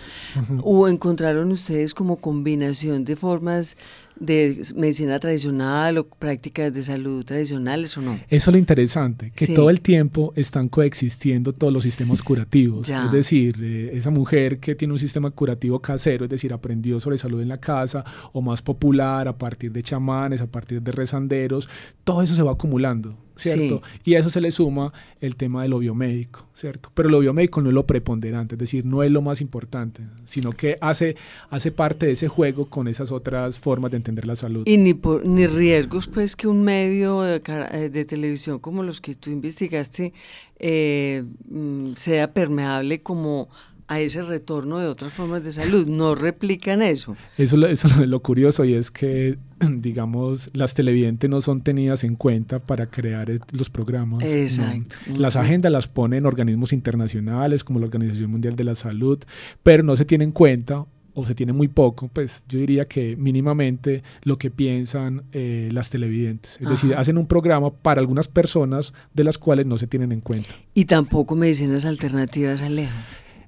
o 0.62 0.86
encontraron 0.86 1.50
ustedes 1.50 1.92
como 1.94 2.16
combinación 2.16 3.04
de 3.04 3.16
formas 3.16 3.76
de 4.18 4.62
medicina 4.74 5.18
tradicional 5.18 5.98
o 5.98 6.08
prácticas 6.08 6.72
de 6.72 6.82
salud 6.82 7.24
tradicionales 7.24 7.96
o 7.96 8.02
no? 8.02 8.14
Eso 8.28 8.50
es 8.50 8.52
lo 8.52 8.58
interesante, 8.58 9.32
que 9.34 9.48
todo 9.48 9.70
el 9.70 9.80
tiempo 9.80 10.32
están 10.36 10.68
coexistiendo 10.68 11.52
todos 11.52 11.72
los 11.72 11.82
sistemas 11.82 12.22
curativos. 12.22 12.88
Es 12.88 13.12
decir, 13.12 13.56
eh, 13.60 13.90
esa 13.94 14.10
mujer 14.10 14.58
que 14.58 14.74
tiene 14.74 14.92
un 14.92 14.98
sistema 14.98 15.30
curativo 15.30 15.80
casero, 15.80 16.24
es 16.24 16.30
decir, 16.30 16.52
aprendió 16.52 17.00
sobre 17.00 17.18
salud 17.18 17.40
en 17.40 17.48
la 17.48 17.58
casa 17.58 18.04
o 18.32 18.40
más 18.40 18.62
popular 18.62 19.28
a 19.28 19.36
partir 19.36 19.72
de 19.72 19.82
chamanes, 19.82 20.40
a 20.40 20.46
partir 20.46 20.82
de 20.82 20.92
rezanderos, 20.92 21.68
todo 22.04 22.22
eso 22.22 22.34
se 22.34 22.42
va 22.42 22.52
acumulando. 22.52 23.25
¿Cierto? 23.36 23.82
Y 24.04 24.14
a 24.14 24.20
eso 24.20 24.30
se 24.30 24.40
le 24.40 24.50
suma 24.50 24.92
el 25.20 25.36
tema 25.36 25.62
de 25.62 25.68
lo 25.68 25.78
biomédico, 25.78 26.46
¿cierto? 26.54 26.90
Pero 26.94 27.08
lo 27.08 27.20
biomédico 27.20 27.60
no 27.60 27.68
es 27.68 27.74
lo 27.74 27.86
preponderante, 27.86 28.54
es 28.54 28.58
decir, 28.58 28.84
no 28.84 29.02
es 29.02 29.10
lo 29.10 29.22
más 29.22 29.40
importante, 29.40 30.02
sino 30.24 30.52
que 30.52 30.76
hace, 30.80 31.16
hace 31.50 31.70
parte 31.70 32.06
de 32.06 32.12
ese 32.12 32.28
juego 32.28 32.66
con 32.66 32.88
esas 32.88 33.12
otras 33.12 33.58
formas 33.58 33.90
de 33.90 33.98
entender 33.98 34.26
la 34.26 34.36
salud. 34.36 34.64
Y 34.66 34.76
ni, 34.78 34.94
por, 34.94 35.26
ni 35.26 35.46
riesgos, 35.46 36.06
pues, 36.06 36.34
que 36.36 36.48
un 36.48 36.62
medio 36.62 37.22
de, 37.22 37.42
eh, 37.72 37.90
de 37.90 38.04
televisión 38.04 38.58
como 38.58 38.82
los 38.82 39.00
que 39.00 39.14
tú 39.14 39.30
investigaste 39.30 40.12
eh, 40.58 41.24
mm, 41.48 41.92
sea 41.94 42.32
permeable 42.32 43.02
como 43.02 43.48
a 43.88 44.00
ese 44.00 44.22
retorno 44.22 44.78
de 44.78 44.88
otras 44.88 45.12
formas 45.12 45.44
de 45.44 45.52
salud. 45.52 45.86
No 45.86 46.14
replican 46.14 46.82
eso. 46.82 47.16
Eso, 47.36 47.64
eso 47.66 47.88
es 47.88 47.96
lo 48.08 48.20
curioso 48.20 48.64
y 48.64 48.74
es 48.74 48.90
que, 48.90 49.38
digamos, 49.70 50.50
las 50.52 50.74
televidentes 50.74 51.30
no 51.30 51.40
son 51.40 51.62
tenidas 51.62 52.04
en 52.04 52.16
cuenta 52.16 52.58
para 52.58 52.86
crear 52.86 53.30
los 53.52 53.70
programas. 53.70 54.24
Exacto. 54.24 54.96
Las 55.16 55.36
agendas 55.36 55.72
las 55.72 55.88
ponen 55.88 56.26
organismos 56.26 56.72
internacionales 56.72 57.64
como 57.64 57.78
la 57.78 57.86
Organización 57.86 58.30
Mundial 58.30 58.56
de 58.56 58.64
la 58.64 58.74
Salud, 58.74 59.18
pero 59.62 59.82
no 59.82 59.96
se 59.96 60.04
tiene 60.04 60.24
en 60.24 60.32
cuenta 60.32 60.86
o 61.18 61.24
se 61.24 61.34
tiene 61.34 61.54
muy 61.54 61.68
poco, 61.68 62.08
pues 62.08 62.44
yo 62.46 62.58
diría 62.58 62.86
que 62.86 63.16
mínimamente 63.16 64.02
lo 64.22 64.36
que 64.36 64.50
piensan 64.50 65.24
eh, 65.32 65.70
las 65.72 65.88
televidentes. 65.88 66.58
Es 66.60 66.68
decir, 66.68 66.94
hacen 66.94 67.16
un 67.16 67.26
programa 67.26 67.70
para 67.70 68.02
algunas 68.02 68.28
personas 68.28 68.92
de 69.14 69.24
las 69.24 69.38
cuales 69.38 69.64
no 69.64 69.78
se 69.78 69.86
tienen 69.86 70.12
en 70.12 70.20
cuenta. 70.20 70.50
Y 70.74 70.84
tampoco 70.84 71.34
medicinas 71.34 71.86
alternativas, 71.86 72.60
Alejo. 72.60 72.92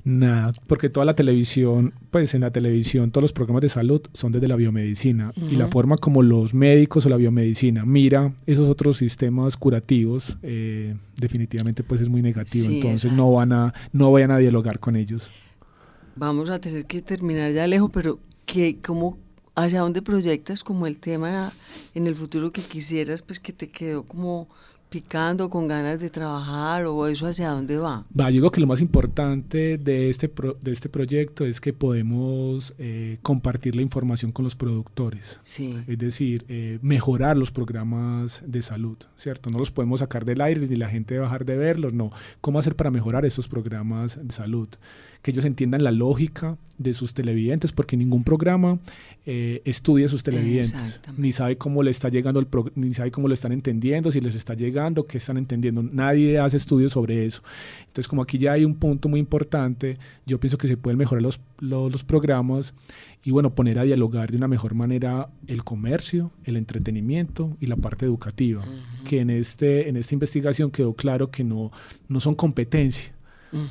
Nada, 0.09 0.55
porque 0.67 0.89
toda 0.89 1.05
la 1.05 1.15
televisión, 1.15 1.93
pues 2.11 2.33
en 2.33 2.41
la 2.41 2.51
televisión 2.51 3.11
todos 3.11 3.25
los 3.25 3.33
programas 3.35 3.61
de 3.61 3.69
salud 3.69 4.01
son 4.15 4.33
desde 4.33 4.49
la 4.49 4.57
biomedicina 4.57 5.33
y 5.37 5.57
la 5.57 5.69
forma 5.69 5.99
como 5.99 6.23
los 6.23 6.55
médicos 6.55 7.05
o 7.05 7.11
la 7.11 7.17
biomedicina 7.17 7.85
mira 7.85 8.33
esos 8.47 8.71
otros 8.71 8.97
sistemas 8.97 9.59
curativos 9.59 10.39
eh, 10.43 10.97
definitivamente 11.17 11.85
pues 11.85 12.01
es 12.01 12.09
muy 12.09 12.23
negativo, 12.23 12.71
entonces 12.71 13.13
no 13.13 13.31
van 13.33 13.53
a 13.53 13.75
no 13.93 14.11
vayan 14.11 14.31
a 14.31 14.39
dialogar 14.39 14.81
con 14.81 14.97
ellos. 14.97 15.31
Vamos 16.17 16.49
a 16.49 16.59
tener 16.59 16.87
que 16.87 17.03
terminar 17.03 17.53
ya 17.53 17.67
lejos, 17.67 17.91
pero 17.93 18.19
que 18.47 18.79
cómo 18.79 19.19
hacia 19.57 19.81
dónde 19.81 20.01
proyectas 20.01 20.65
como 20.65 20.87
el 20.87 20.97
tema 20.97 21.53
en 21.95 22.07
el 22.07 22.15
futuro 22.15 22.51
que 22.51 22.63
quisieras, 22.63 23.21
pues 23.21 23.41
que 23.41 23.53
te 23.53 23.69
quedó 23.69 24.05
como 24.05 24.49
picando, 24.89 25.51
con 25.51 25.69
ganas 25.69 26.01
de 26.01 26.11
trabajar 26.11 26.85
o 26.87 27.07
eso 27.07 27.27
hacia 27.27 27.51
dónde 27.51 27.77
va? 27.77 28.05
Va, 28.19 28.31
yo 28.31 28.35
digo 28.35 28.51
que 28.51 28.61
lo 28.61 28.67
más 28.67 28.81
importante 28.81 29.79
de 29.79 30.11
este, 30.11 30.31
de 30.61 30.73
este 30.73 30.89
proyecto 30.89 31.45
es 31.45 31.61
que 31.61 31.73
podemos 31.73 32.75
eh, 32.79 33.19
compartir 33.23 33.77
la 33.77 33.83
información 33.83 34.33
con 34.33 34.45
los 34.45 34.57
productores. 34.57 35.41
Sí. 35.43 35.79
Es 35.87 35.99
decir, 35.99 36.45
eh, 36.49 36.79
mejorar 36.83 37.37
los 37.37 37.51
programas 37.51 38.43
de 38.47 38.63
salud, 38.63 38.97
¿cierto? 39.17 39.51
No 39.51 39.59
los 39.59 39.71
podemos 39.71 40.01
sacar 40.01 40.25
del 40.25 40.41
aire 40.41 40.67
ni 40.67 40.77
la 40.77 40.89
gente 40.89 41.19
dejar 41.19 41.45
de 41.45 41.57
verlos, 41.57 41.93
no. 41.93 42.11
¿Cómo 42.41 42.59
hacer 42.59 42.77
para 42.77 42.91
mejorar 42.91 43.25
esos 43.25 43.49
programas 43.49 44.19
de 44.23 44.33
salud? 44.33 44.69
Que 45.23 45.31
ellos 45.31 45.45
entiendan 45.45 45.83
la 45.83 45.91
lógica 45.91 46.57
de 46.79 46.95
sus 46.95 47.13
televidentes, 47.13 47.73
porque 47.73 47.97
ningún 47.97 48.23
programa 48.23 48.79
eh, 49.27 49.61
estudia 49.65 50.09
sus 50.09 50.23
televidentes, 50.23 51.01
ni 51.17 51.33
sabe 51.33 51.59
cómo 51.59 51.83
le 51.83 51.91
está 51.91 52.09
llegando 52.09 52.39
el 52.41 52.47
ni 52.77 52.95
sabe 52.95 53.11
cómo 53.11 53.27
lo 53.27 53.35
están 53.35 53.53
entendiendo, 53.53 54.13
si 54.13 54.21
les 54.21 54.37
está 54.37 54.55
llegando, 54.55 55.07
qué 55.07 55.19
están 55.19 55.37
entendiendo. 55.37 55.83
Nadie 55.83 56.39
hace 56.39 56.57
estudios 56.57 56.93
sobre 56.93 57.27
eso. 57.27 57.43
Entonces, 57.81 58.07
como 58.07 58.23
aquí 58.23 58.39
ya 58.39 58.53
hay 58.53 58.65
un 58.65 58.77
punto 58.77 59.09
muy 59.09 59.19
importante, 59.19 59.99
yo 60.25 60.39
pienso 60.39 60.57
que 60.57 60.69
se 60.69 60.77
pueden 60.77 60.99
mejorar 60.99 61.23
los, 61.23 61.41
los, 61.59 62.05
programas 62.05 62.75
y 63.25 63.33
bueno, 63.33 63.55
poner 63.55 63.81
a 63.81 63.83
dialogar 63.83 64.31
de 64.31 64.37
una 64.37 64.49
mejor 64.49 64.75
manera 64.75 65.29
el 65.49 65.65
comercio, 65.65 66.31
el 66.45 66.57
entretenimiento 66.57 67.57
y 67.61 67.67
la 67.67 67.77
parte 67.77 68.07
educativa, 68.07 68.65
que 69.05 69.21
en, 69.21 69.31
este, 69.31 69.89
en 69.89 69.97
esta 69.97 70.15
investigación 70.15 70.71
quedó 70.71 70.95
claro 70.95 71.31
que 71.31 71.43
no, 71.43 71.73
no 72.09 72.21
son 72.21 72.37
competencia 72.37 73.18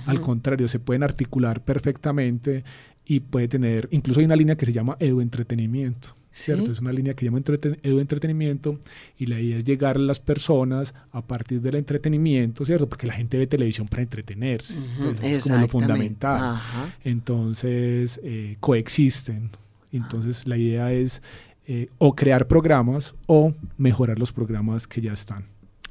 al 0.05 0.21
contrario, 0.21 0.67
se 0.67 0.79
pueden 0.79 1.03
articular 1.03 1.63
perfectamente 1.63 2.63
y 3.05 3.21
puede 3.21 3.47
tener, 3.47 3.87
incluso 3.91 4.19
hay 4.19 4.25
una 4.25 4.35
línea 4.35 4.57
que 4.57 4.65
se 4.65 4.73
llama 4.73 4.97
edu-entretenimiento. 4.99 6.13
¿Cierto? 6.29 6.71
Es 6.71 6.81
una 6.81 6.91
línea 6.91 7.15
que 7.15 7.25
llama 7.25 7.39
edu-entretenimiento 7.39 8.79
y 9.17 9.25
la 9.25 9.39
idea 9.39 9.57
es 9.57 9.63
llegar 9.63 9.95
a 9.95 9.99
las 9.99 10.19
personas 10.19 10.93
a 11.11 11.25
partir 11.25 11.61
del 11.61 11.75
entretenimiento, 11.75 12.63
¿cierto? 12.63 12.87
Porque 12.87 13.07
la 13.07 13.13
gente 13.13 13.39
ve 13.39 13.47
televisión 13.47 13.87
para 13.87 14.03
entretenerse. 14.03 14.79
es 15.23 15.45
como 15.45 15.61
lo 15.61 15.67
fundamental. 15.67 16.61
Entonces, 17.03 18.19
eh, 18.23 18.55
coexisten. 18.59 19.49
Entonces, 19.91 20.47
la 20.47 20.57
idea 20.57 20.91
es 20.91 21.23
eh, 21.65 21.89
o 21.97 22.15
crear 22.15 22.47
programas 22.47 23.15
o 23.25 23.53
mejorar 23.77 24.19
los 24.19 24.31
programas 24.31 24.87
que 24.87 25.01
ya 25.01 25.13
están. 25.13 25.43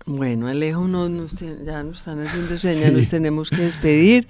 Bueno, 0.08 0.46
Alejo, 0.46 0.86
no, 0.86 1.08
ya 1.08 1.82
nos 1.82 1.98
están 1.98 2.22
haciendo 2.22 2.56
señas, 2.56 2.92
nos 2.92 3.08
tenemos 3.08 3.50
que 3.50 3.62
despedir. 3.62 4.28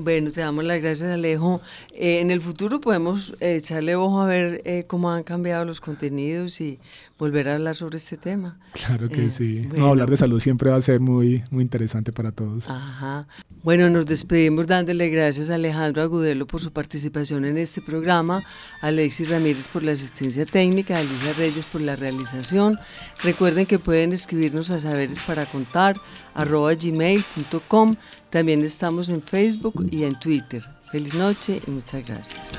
Bueno, 0.00 0.30
te 0.30 0.40
damos 0.40 0.64
las 0.64 0.80
gracias, 0.80 1.10
Alejo. 1.10 1.60
Eh, 1.94 2.20
en 2.20 2.30
el 2.30 2.40
futuro 2.40 2.80
podemos 2.80 3.36
echarle 3.40 3.94
ojo 3.94 4.22
a 4.22 4.26
ver 4.26 4.62
eh, 4.64 4.84
cómo 4.86 5.10
han 5.10 5.24
cambiado 5.24 5.66
los 5.66 5.82
contenidos 5.82 6.62
y 6.62 6.78
volver 7.18 7.48
a 7.48 7.56
hablar 7.56 7.74
sobre 7.74 7.98
este 7.98 8.16
tema. 8.16 8.58
Claro 8.72 9.08
que 9.08 9.26
eh, 9.26 9.30
sí. 9.30 9.68
hablar 9.78 10.08
de 10.08 10.16
salud 10.16 10.40
siempre 10.40 10.70
va 10.70 10.76
a 10.76 10.80
ser 10.80 11.00
muy, 11.00 11.42
muy 11.50 11.62
interesante 11.62 12.10
para 12.10 12.32
todos. 12.32 12.70
Ajá. 12.70 13.26
Bueno, 13.62 13.90
nos 13.90 14.06
despedimos 14.06 14.66
dándole 14.66 15.10
gracias 15.10 15.50
a 15.50 15.56
Alejandro 15.56 16.00
Agudelo 16.00 16.46
por 16.46 16.60
su 16.60 16.72
participación 16.72 17.44
en 17.44 17.58
este 17.58 17.82
programa, 17.82 18.44
a 18.80 18.86
Alexis 18.86 19.28
Ramírez 19.28 19.66
por 19.68 19.82
la 19.82 19.92
asistencia 19.92 20.46
técnica, 20.46 20.96
a 20.96 21.00
Alicia 21.00 21.32
Reyes 21.32 21.64
por 21.66 21.80
la 21.80 21.96
realización. 21.96 22.78
Recuerden 23.22 23.66
que 23.66 23.80
pueden 23.80 24.12
escribirnos 24.12 24.70
a 24.70 24.78
para 25.22 25.46
contar 25.46 25.96
arroba 26.34 26.74
gmail.com. 26.74 27.96
También 28.30 28.62
estamos 28.62 29.08
en 29.08 29.22
Facebook 29.22 29.86
y 29.90 30.04
en 30.04 30.18
Twitter. 30.18 30.62
Feliz 30.90 31.14
noche 31.14 31.60
y 31.66 31.70
muchas 31.70 32.06
gracias. 32.06 32.58